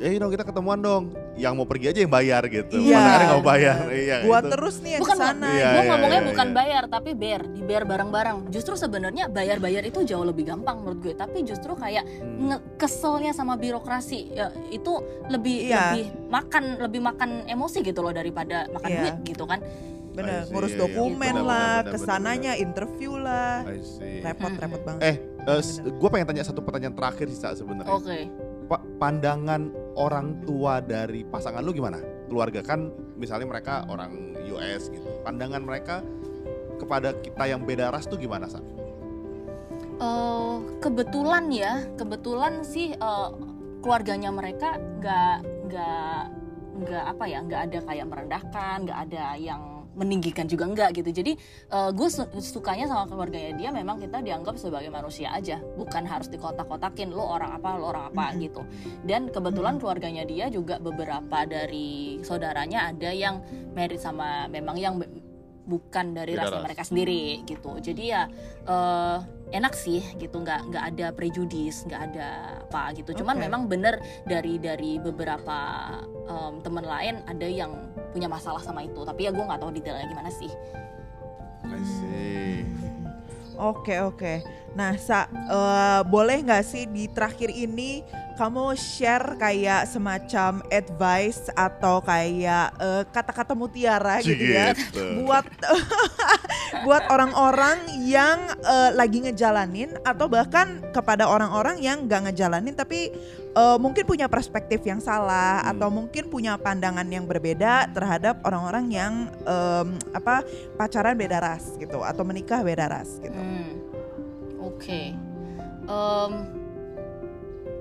[0.00, 1.12] eh dong kita ketemuan dong.
[1.36, 2.72] Yang mau pergi aja yang bayar gitu.
[2.74, 2.96] Iya.
[2.96, 3.76] Mana ada yang mau bayar.
[3.86, 4.50] Iya, Buat itu.
[4.50, 5.46] terus nih yang bukan ke sana.
[5.46, 6.56] Iya, gue iya, ngomongnya iya, bukan iya.
[6.56, 11.38] bayar tapi bear dibayar bareng-bareng justru sebenarnya bayar-bayar itu jauh lebih gampang menurut gue tapi
[11.42, 12.48] justru kayak Hmm.
[12.50, 14.92] nge- keselnya sama birokrasi ya, itu
[15.26, 15.76] lebih Iya.
[15.92, 18.98] lebih makan lebih makan emosi gitu loh daripada makan Iya.
[18.98, 19.60] duit gitu kan
[20.10, 20.82] Bener, see, ngurus iya, iya.
[20.82, 23.62] dokumen Bener, lah, bener, bener, ke sananya interview lah.
[24.20, 24.58] Repot, Mm-mm.
[24.58, 25.00] repot banget.
[25.06, 25.16] Eh,
[25.86, 27.86] gue pengen tanya satu pertanyaan terakhir sih Sa, sebenarnya.
[27.88, 31.98] oke Pak, pandangan orang tua dari pasangan lu gimana?
[32.30, 35.06] Keluarga kan misalnya mereka orang US gitu.
[35.26, 36.04] Pandangan mereka
[36.78, 38.62] kepada kita yang beda ras tuh gimana, Sa?
[40.00, 43.30] Eh, kebetulan ya kebetulan sih eh,
[43.84, 45.36] keluarganya mereka nggak
[45.68, 46.22] nggak
[46.80, 51.12] nggak apa ya nggak ada kayak merendahkan nggak ada yang meninggikan juga enggak gitu.
[51.12, 51.36] Jadi
[51.68, 52.08] gue
[52.40, 55.60] sukanya sama keluarganya dia memang kita dianggap sebagai manusia aja.
[55.76, 58.64] Bukan harus dikotak-kotakin lo orang apa lo orang apa gitu.
[59.04, 63.44] Dan kebetulan keluarganya dia juga beberapa dari saudaranya ada yang
[63.76, 64.96] married sama memang yang
[65.66, 66.66] bukan dari Beda rasnya ras.
[66.66, 68.22] mereka sendiri gitu jadi ya
[68.66, 69.18] eh,
[69.50, 72.28] enak sih gitu nggak nggak ada prejudis nggak ada
[72.70, 73.42] apa gitu cuman Oke.
[73.50, 75.58] memang bener dari dari beberapa
[76.30, 77.74] em, teman lain ada yang
[78.14, 80.50] punya masalah sama itu tapi ya gue nggak tahu detailnya gimana sih
[81.70, 82.79] I see.
[83.60, 84.40] Oke oke.
[84.72, 88.00] Nah, Sa, eh, boleh nggak sih di terakhir ini
[88.40, 95.26] kamu share kayak semacam advice atau kayak eh, kata-kata mutiara gitu ya Gitu.
[95.26, 95.44] buat
[96.86, 103.12] buat orang-orang yang eh, lagi ngejalanin atau bahkan kepada orang-orang yang nggak ngejalanin tapi
[103.50, 105.70] eh, mungkin punya perspektif yang salah Hmm.
[105.76, 109.12] atau mungkin punya pandangan yang berbeda terhadap orang-orang yang
[109.44, 110.42] em, apa
[110.78, 113.34] pacaran beda ras gitu atau menikah beda ras gitu.
[113.36, 113.70] Hmm,
[114.60, 115.02] oke
[115.90, 116.32] Em,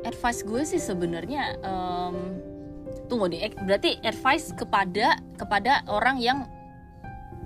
[0.01, 2.15] advice gue sih sebenarnya em,
[3.05, 6.49] tunggu deh eh, berarti advice kepada kepada orang yang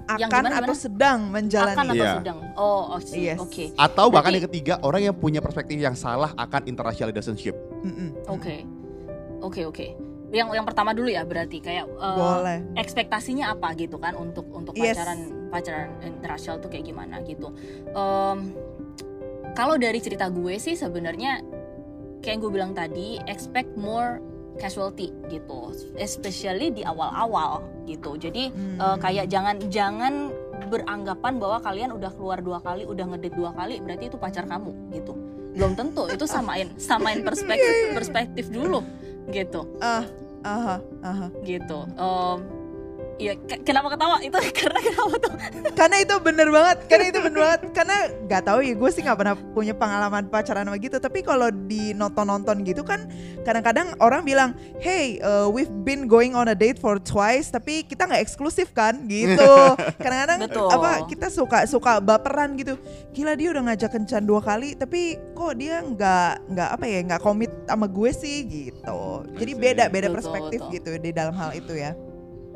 [0.06, 0.84] Yang Akan gimana, atau gimana?
[0.84, 1.72] sedang menjalani.
[1.72, 2.14] akan atau Iya.
[2.18, 3.38] sedang oh oh sih Yes.
[3.39, 7.56] oke Atau bahkan Berarti- yang ketiga orang yang punya perspektif yang salah akan interracial relationship.
[8.28, 8.68] Oke,
[9.39, 9.88] oke, oke.
[10.32, 12.60] yang yang pertama dulu ya berarti kayak eh, Boleh.
[12.74, 14.97] ekspektasinya apa gitu kan untuk untuk Yes.
[14.97, 17.54] pacaran pacaran interracial tuh kayak gimana gitu.
[17.88, 18.38] Em,
[19.54, 21.38] kalau dari cerita gue sih sebenarnya
[22.20, 24.18] kayak yang gue bilang tadi expect more
[24.56, 28.16] casualty gitu, especially di awal-awal gitu.
[28.16, 28.78] Jadi Hmm.
[28.78, 30.14] eh, kayak jangan jangan
[30.66, 34.72] beranggapan bahwa kalian udah keluar dua kali, udah ngedate dua kali, berarti itu pacar kamu
[34.91, 35.14] gitu.
[35.54, 38.82] Belum tentu, itu samain samain perspektif perspektif dulu
[39.30, 40.04] gitu Ah,
[40.43, 41.28] aha, aha.
[41.43, 41.86] gitu.
[41.93, 42.39] Em,
[43.22, 44.18] Iya, ke- kenapa ketawa?
[44.26, 45.34] Itu karena kenapa tuh?
[45.78, 47.61] Karena itu bener banget, karena itu bener banget.
[47.72, 50.97] Karena nggak tahu ya, gue sih nggak pernah punya pengalaman pacaran sama gitu.
[50.97, 53.05] Tapi kalau di nonton-nonton gitu kan,
[53.45, 54.49] kadang-kadang orang bilang,
[54.82, 59.05] hey, uh, we've been going on a date for twice, tapi kita nggak eksklusif kan,
[59.05, 59.53] gitu.
[60.03, 60.70] Kadang-kadang Betul.
[60.74, 62.82] apa kita suka suka baperan gitu.
[63.14, 67.22] Gila dia udah ngajak kencan dua kali, tapi kok dia nggak nggak apa ya, nggak
[67.22, 69.01] komit sama gue sih, gitu.
[69.38, 70.74] Jadi beda beda Betul, perspektif betul.
[70.76, 71.93] gitu di dalam hal itu ya.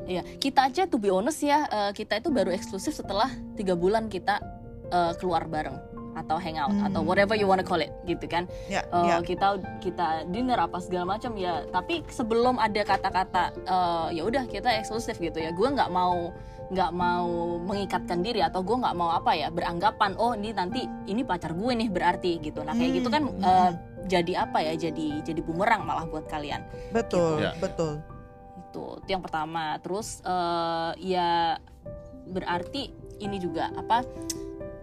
[0.08, 4.08] Iya, kita aja to be honest ya, eh, kita itu baru eksklusif setelah tiga bulan
[4.08, 4.40] kita
[4.88, 5.76] eh, keluar bareng
[6.16, 6.88] atau hangout Hmm.
[6.88, 8.48] atau whatever you wanna call it gitu kan.
[8.66, 9.16] Ya, Eh, ya.
[9.20, 11.62] kita kita dinner apa segala macam ya.
[11.68, 16.32] Tapi sebelum ada kata-kata eh, ya udah kita eksklusif gitu ya, gue nggak mau
[16.68, 17.28] nggak mau
[17.62, 21.72] mengikatkan diri atau gue nggak mau apa ya beranggapan oh ini nanti ini pacar gue
[21.74, 22.60] nih berarti gitu.
[22.60, 23.72] Nah kayak Hmm, gitu kan eh,
[24.06, 24.74] jadi apa ya?
[24.74, 26.64] Jadi jadi bumerang malah buat kalian.
[26.90, 27.52] Betul, Ya.
[27.58, 28.00] betul.
[28.68, 29.80] Itu itu yang pertama.
[29.80, 31.56] Terus eh, ya
[32.28, 34.04] berarti ini juga apa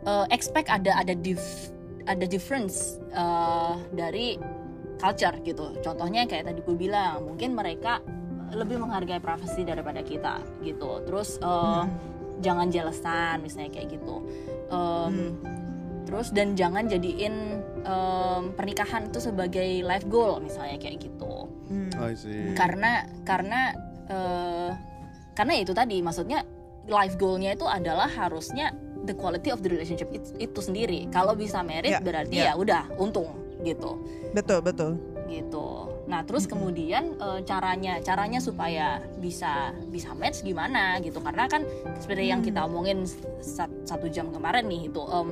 [0.04, 1.70] eh, expect ada ada dif-
[2.08, 4.36] ada difference eh, dari
[4.96, 5.76] culture gitu.
[5.80, 8.00] Contohnya kayak tadi gue bilang mungkin mereka
[8.54, 11.04] lebih menghargai privasi daripada kita gitu.
[11.04, 11.90] Terus eh, Hmm.
[12.42, 14.16] jangan jelesan misalnya kayak gitu.
[14.70, 15.32] Em, Hmm.
[16.04, 17.34] Terus dan jangan jadiin
[17.80, 21.88] em, pernikahan itu sebagai life goal misalnya kayak gitu Hmm.
[21.96, 22.52] I see.
[22.52, 23.72] karena karena
[24.04, 24.70] eh,
[25.32, 26.44] karena ya itu tadi maksudnya
[26.84, 28.68] life goalnya itu adalah harusnya
[29.02, 32.52] the quality of the relationship itu, itu sendiri kalau bisa merit Ya, berarti ya.
[32.52, 33.96] ya udah untung gitu
[34.32, 35.00] Betul, betul.
[35.24, 41.18] gitu nah terus kemudian eh, caranya caranya supaya bisa bisa match gimana gitu.
[41.18, 41.64] Karena kan
[41.96, 42.48] seperti yang Hmm.
[42.48, 43.08] kita omongin
[43.40, 45.28] sat- satu jam kemarin nih itu em,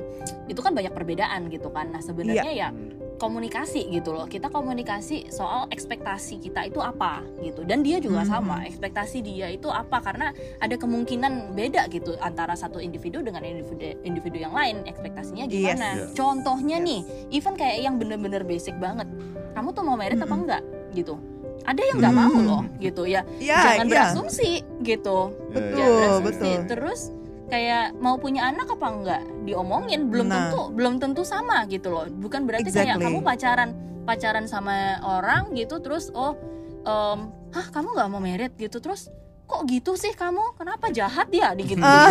[0.47, 1.89] itu kan banyak perbedaan gitu kan.
[1.89, 2.69] Nah sebenarnya ya
[3.13, 4.25] komunikasi gitu loh.
[4.25, 7.63] Kita komunikasi soal ekspektasi kita itu apa gitu.
[7.63, 8.27] Dan dia juga Mhm.
[8.27, 10.01] sama ekspektasi dia itu apa.
[10.01, 14.83] Karena ada kemungkinan beda gitu antara satu individu dengan individu individu yang lain.
[14.83, 15.89] Ekspektasinya gimana?
[15.95, 16.11] Yes.
[16.13, 16.85] contohnya Yes.
[16.85, 17.01] nih
[17.31, 19.05] even kayak yang bener-bener basic banget
[19.53, 20.41] kamu tuh mau merit apa Mhm.
[20.41, 21.15] enggak gitu
[21.63, 22.45] ada yang nggak mau Mhm.
[22.45, 23.91] loh gitu ya Ya, jangan ya.
[23.91, 24.51] berasumsi
[24.81, 25.17] gitu
[25.49, 26.23] Betul, Jangan ya, berasumsi.
[26.51, 26.67] betul.
[26.67, 27.01] terus
[27.45, 30.49] kayak mau punya anak apa enggak diomongin belum Nah.
[30.49, 33.05] tentu belum tentu sama gitu loh bukan berarti kayak Exactly.
[33.05, 33.69] kamu pacaran
[34.03, 36.33] pacaran sama orang gitu terus oh
[36.81, 39.07] em, hah kamu nggak mau merit gitu terus
[39.43, 42.09] kok gitu sih kamu kenapa jahat ya di gitu Ah.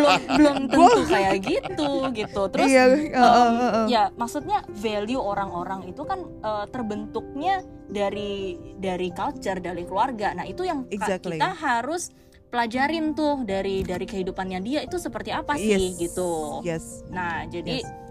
[0.00, 3.86] belum belum tentu kayak gitu gitu terus iya, uh, uh, uh, uh.
[3.86, 10.66] ya maksudnya value orang-orang itu kan eh, terbentuknya dari dari culture dari keluarga nah itu
[10.66, 11.38] yang Exactly.
[11.38, 12.10] kita harus
[12.46, 15.98] pelajarin tuh dari dari kehidupannya dia itu seperti apa sih Yes.
[16.00, 16.30] gitu
[16.64, 16.84] Yes.
[17.12, 18.05] nah jadi Yes.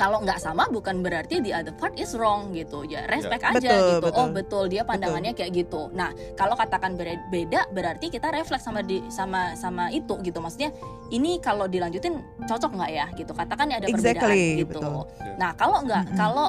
[0.00, 2.88] Kalau nggak sama bukan berarti the other part is wrong gitu.
[2.88, 4.06] Ya respect aja Betul, gitu.
[4.08, 4.16] Betul.
[4.16, 4.64] oh betul.
[4.72, 5.92] dia pandangannya kayak gitu.
[5.92, 6.96] Nah kalau katakan
[7.28, 10.40] beda berarti kita refleks sama di sama sama itu gitu.
[10.40, 10.72] Maksudnya
[11.12, 12.16] ini kalau dilanjutin
[12.48, 13.36] cocok nggak ya gitu.
[13.36, 14.80] Katakan ya ada perbedaan Exactly, gitu.
[14.80, 15.00] betul.
[15.36, 16.16] nah kalau nggak Mm-mm.
[16.16, 16.46] kalau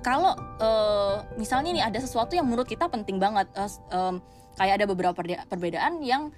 [0.00, 4.24] kalau eh, misalnya nih ada sesuatu yang menurut kita penting banget s- em,
[4.56, 5.12] kayak ada beberapa
[5.44, 6.32] perbedaan yang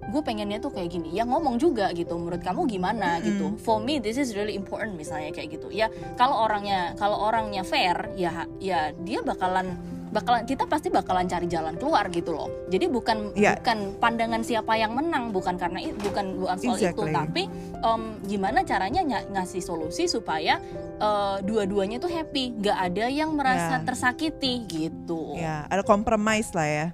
[0.00, 3.26] gue pengennya tuh kayak gini ya ngomong juga gitu menurut kamu gimana Mm-mm.
[3.26, 7.60] gitu for me this is really important misalnya kayak gitu ya kalau orangnya kalau orangnya
[7.60, 9.76] fair ya ya dia bakalan
[10.08, 13.60] bakalan kita pasti bakalan cari jalan keluar gitu loh jadi bukan Iya.
[13.60, 17.12] bukan pandangan siapa yang menang bukan karena itu bukan bukan soal itu Exactly.
[17.12, 17.42] tapi
[17.76, 20.56] em, gimana caranya ny- ngasih solusi supaya
[20.96, 23.84] eh, dua-duanya tuh happy nggak ada yang merasa Ya.
[23.84, 26.86] tersakiti gitu Ya, ada compromise lah ya.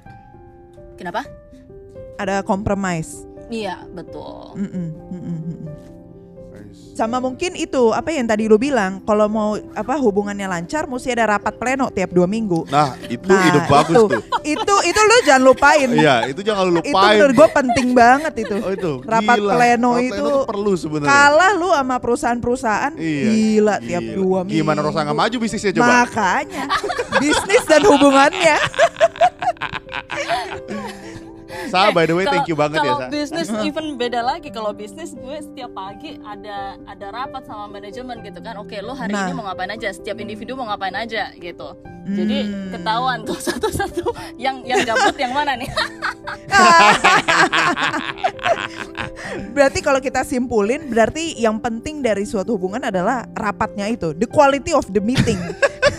[0.95, 1.23] kenapa
[2.17, 3.29] Ada compromise.
[3.47, 5.73] iya betul Mm-mm, mm-mm, mm-mm.
[6.55, 6.95] Nice.
[6.95, 11.29] Sama mungkin itu apa yang tadi lu bilang, kalau mau apa hubungannya lancar, mesti ada
[11.29, 12.65] rapat pleno tiap dua minggu.
[12.69, 14.03] Nah, itu Nah, ide bagus itu.
[14.09, 14.21] tuh.
[14.41, 15.89] Itu itu lu jangan lupain.
[15.91, 17.05] Iya, itu jangan lu itu lupain.
[17.13, 18.55] menurut gue penting banget itu.
[18.57, 18.93] Oh itu.
[19.03, 19.53] Rapat gila.
[19.53, 21.11] pleno Rapat itu tuh perlu sebenarnya.
[21.11, 24.15] Kalah lu sama perusahaan-perusahaan, Iya, gila tiap Gila.
[24.15, 24.57] dua minggu.
[24.57, 25.87] Gimana Rosa nggak maju bisnisnya coba?
[26.01, 26.65] Makanya
[27.21, 28.57] bisnis dan hubungannya.
[31.69, 34.49] Sa, by the way, thank you banget ya, kalau bisnis even beda lagi.
[34.49, 38.57] Kalau bisnis gue setiap pagi ada ada rapat sama manajemen gitu kan.
[38.57, 39.27] Oke lo hari Nah.
[39.27, 39.91] ini mau ngapain aja?
[39.91, 41.75] Setiap individu mau ngapain aja gitu.
[42.05, 42.69] Jadi Hmm.
[42.71, 44.05] ketahuan tuh satu-satu.
[44.37, 45.71] Yang yang gabut yang mana nih?
[49.55, 54.71] Berarti kalau kita simpulin, berarti yang penting dari suatu hubungan adalah rapatnya itu, the quality
[54.71, 55.39] of the meeting.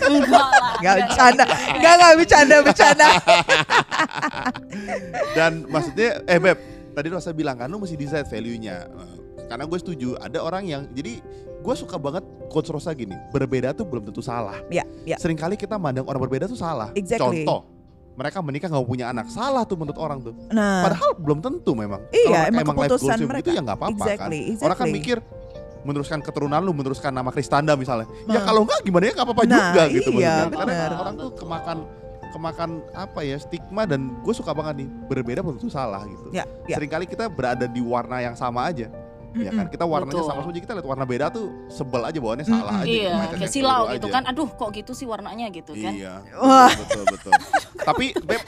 [0.08, 1.44] Enggak lah Gak enggak, bercanda,
[1.80, 3.08] gak gak bercanda bercanda.
[5.36, 6.58] Dan maksudnya, eh Beb,
[6.92, 8.88] tadi Rosa bilang kan lu mesti decide value-nya.
[9.46, 11.22] Karena gue setuju, ada orang yang, jadi
[11.62, 14.58] gue suka banget coach Rosa gini, berbeda tuh belum tentu salah.
[14.68, 15.16] Ya, ya.
[15.16, 16.90] Seringkali kita mandang orang berbeda tuh salah.
[16.98, 17.46] Exactly.
[17.46, 17.62] Contoh,
[18.16, 20.34] mereka menikah gak mau punya anak, salah tuh menurut orang tuh.
[20.50, 22.00] Nah, Padahal belum tentu memang.
[22.10, 23.28] Iya, Kalau mereka emang life keputusan mereka.
[23.28, 24.64] begitu ya nggak apa-apa Exactly, kan.
[24.66, 24.92] Orang kan exactly.
[24.92, 25.16] mikir
[25.86, 28.10] meneruskan keturunan lu, meneruskan nama Kristanda misalnya.
[28.26, 28.44] Ya Nah.
[28.44, 30.34] kalau enggak gimana ya nggak apa-apa Nah, juga gitu iya.
[30.50, 31.78] Karena orang tuh kemakan
[32.34, 36.28] kemakan apa ya stigma dan gue suka banget nih berbeda belum tentu salah gitu.
[36.36, 36.76] ya, ya.
[36.76, 38.92] Seringkali kita berada di warna yang sama aja.
[39.36, 40.28] Ya kan kita warnanya Betul.
[40.28, 42.88] sama semua jadi kita lihat warna beda tuh sebel aja bawaannya salah aja.
[42.88, 44.14] iya kayak yang silau gitu aja.
[44.16, 46.14] kan aduh kok gitu sih warnanya gitu kan Iya.
[46.40, 46.70] Wah.
[46.72, 47.32] Betul betul.
[47.88, 48.40] tapi beb,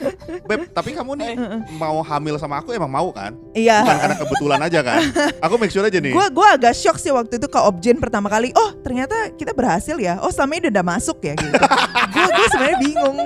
[0.43, 1.33] beb, tapi kamu nih
[1.77, 3.31] mau hamil sama aku emang mau kan?
[3.53, 3.85] Iya.
[3.85, 4.99] Bukan karena kebetulan aja kan?
[5.47, 6.11] Aku make sure aja nih.
[6.11, 8.51] Gue gua agak shock sih waktu itu ke Objen pertama kali.
[8.51, 10.19] Oh ternyata kita berhasil ya.
[10.19, 11.55] Oh selama ini udah masuk ya gitu.
[12.13, 13.17] Gue gue sebenarnya bingung.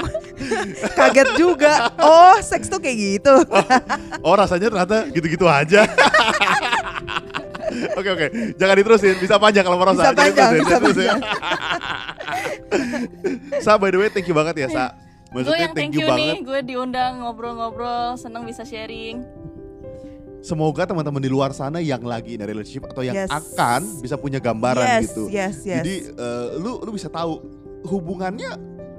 [0.93, 1.73] Kaget juga.
[1.97, 3.33] Oh seks tuh kayak gitu.
[4.21, 5.87] Oh rasanya ternyata gitu-gitu aja.
[7.93, 9.15] Oke oke, jangan diterusin.
[9.17, 10.09] Bisa panjang kalau merasa.
[10.09, 11.15] Bisa panjang, bisa ya.
[13.59, 14.85] Sa, by the way, thank you banget ya, Sa.
[15.29, 16.45] gue Maksudnya yang thank thank you you nih banget.
[16.45, 19.25] gue diundang ngobrol-ngobrol seneng bisa sharing
[20.39, 23.31] Semoga teman-teman di luar sana yang lagi in a relationship atau yang Yes.
[23.31, 25.23] akan bisa punya gambaran yes, gitu.
[25.31, 25.81] yes, yes.
[25.81, 27.39] Jadi eh, lu lu bisa tahu
[27.81, 28.51] hubungannya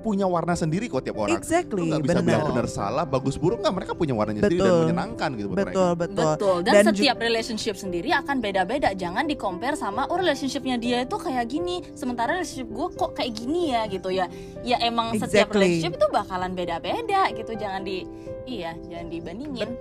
[0.04, 1.40] punya warna sendiri kok tiap orang.
[1.40, 2.52] exactly, Lu nggak bisa bilang benar.
[2.52, 4.80] benar salah, bagus buruk nggak mereka punya warnanya sendiri dan Betul.
[4.84, 5.72] menyenangkan gitu buat mereka.
[5.72, 6.24] Betul, betul.
[6.36, 6.56] Betul.
[6.60, 8.92] Dan, Dan setiap relationship sendiri akan beda-beda.
[8.92, 13.32] Jangan di compare sama oh relationshipnya dia itu kayak gini, sementara relationship gue kok kayak
[13.32, 14.28] gini ya gitu ya.
[14.60, 15.80] Ya emang setiap Exactly.
[15.80, 17.52] relationship itu bakalan beda-beda gitu.
[17.56, 18.04] Jangan di
[18.44, 19.72] iya, jangan dibandingin.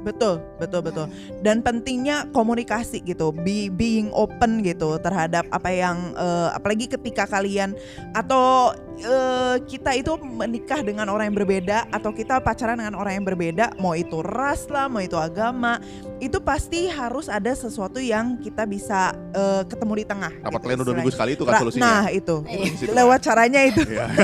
[0.00, 1.06] Betul, betul, betul.
[1.44, 7.76] Dan pentingnya komunikasi gitu, be, being open gitu terhadap apa yang, eh, apalagi ketika kalian
[8.16, 13.24] atau eh, kita itu menikah dengan orang yang berbeda atau kita pacaran dengan orang yang
[13.24, 15.80] berbeda, mau itu ras lah, mau itu agama,
[16.20, 20.32] itu pasti harus ada sesuatu yang kita bisa eh, ketemu di tengah.
[20.44, 21.84] Apa gitu kalian udah nunggu sekali itu kan solusinya?
[21.84, 22.64] Nah itu, Iya.
[22.76, 22.92] itu.
[22.92, 23.80] Lewat caranya itu.
[23.88, 24.06] Iya.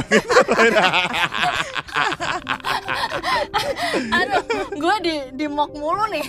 [3.97, 4.43] Aduh,
[4.77, 6.23] gue di di mulu nih.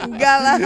[0.00, 0.56] Enggak lah,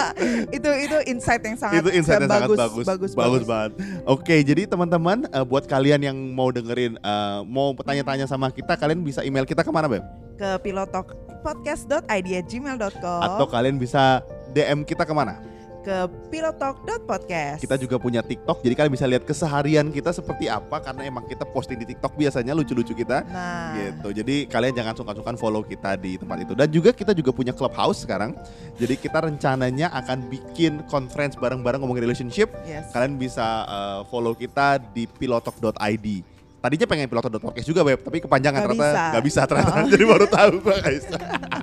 [0.51, 3.73] itu itu insight yang sangat itu insight yang sangat bagus, bagus, bagus, bagus banget.
[4.07, 9.03] Oke, jadi teman-teman, eh, buat kalian yang mau dengerin, eh, mau tanya-tanya sama kita, kalian
[9.03, 10.05] bisa email kita ke mana, Beb?
[10.35, 14.19] ke pilotokpodcast.id@gmail.com Atau kalian bisa
[14.51, 15.39] DM kita ke mana?
[15.85, 15.97] Ke
[16.33, 17.61] pilotalk.podcast.
[17.61, 21.45] Kita juga punya TikTok, jadi kalian bisa lihat keseharian kita seperti apa, karena emang kita
[21.45, 23.23] posting di TikTok biasanya lucu-lucu kita.
[23.29, 24.17] Nah, gitu.
[24.17, 26.57] Jadi kalian jangan sungkan-sungkan follow kita di tempat itu.
[26.57, 28.33] Dan juga kita juga punya clubhouse sekarang.
[28.81, 32.49] Jadi kita rencananya akan bikin conference bareng-bareng ngomongin relationship.
[32.65, 32.89] yes.
[32.91, 36.34] Kalian bisa uh, follow kita di pilotok.id.
[36.65, 39.05] Tadinya pengen pilotok.podcast juga web, tapi kepanjangan Nggak ternyata bisa.
[39.13, 39.73] nggak bisa ternyata.
[39.77, 39.91] Oh.
[39.93, 41.05] Jadi baru tahu guys.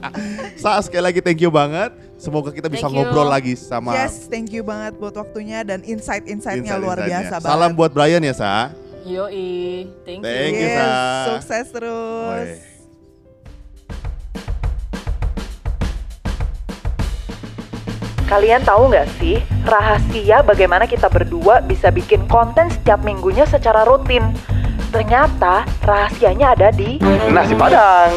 [0.62, 1.90] Sa sekali lagi thank you banget.
[2.22, 3.02] Semoga kita bisa Thank you.
[3.02, 7.34] ngobrol lagi sama Yes, thank you banget buat waktunya dan insight-insightnya luar insight-insightnya.
[7.34, 7.80] biasa Salam banget.
[7.82, 8.70] buat Brian ya, Sa.
[9.02, 10.30] Yoi, thank you.
[10.30, 10.94] Thank you, Yes, Sa.
[11.34, 12.50] sukses terus.
[12.54, 12.70] Woi.
[18.24, 19.36] Kalian tahu nggak sih
[19.66, 24.24] rahasia bagaimana kita berdua bisa bikin konten setiap minggunya secara rutin?
[24.92, 27.00] Ternyata rahasianya ada di
[27.32, 28.12] nasi padang.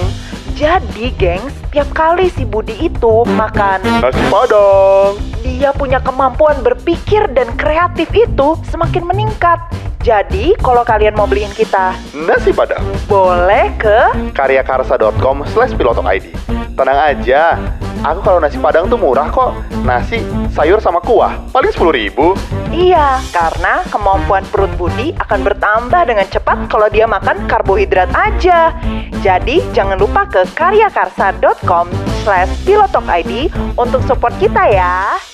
[0.55, 7.51] Jadi, gengs, tiap kali si Budi itu makan nasi padang, dia punya kemampuan berpikir dan
[7.59, 9.59] kreatif itu semakin meningkat.
[9.99, 12.85] Jadi, kalau kalian mau beliin kita Nasi Padang.
[13.09, 16.29] boleh ke karyakarsa.com slash pilotok ID
[16.75, 17.57] Tenang aja,
[18.03, 19.55] aku kalau nasi padang tuh murah kok.
[19.87, 20.19] Nasi,
[20.51, 22.35] sayur sama kuah, paling 10 ribu.
[22.75, 28.75] Iya, karena kemampuan perut Budi akan bertambah dengan cepat kalau dia makan karbohidrat aja.
[29.23, 31.89] Jadi, jangan lupa karyakarsa.com
[32.23, 33.49] slash pilotokid
[33.81, 35.34] untuk support kita ya.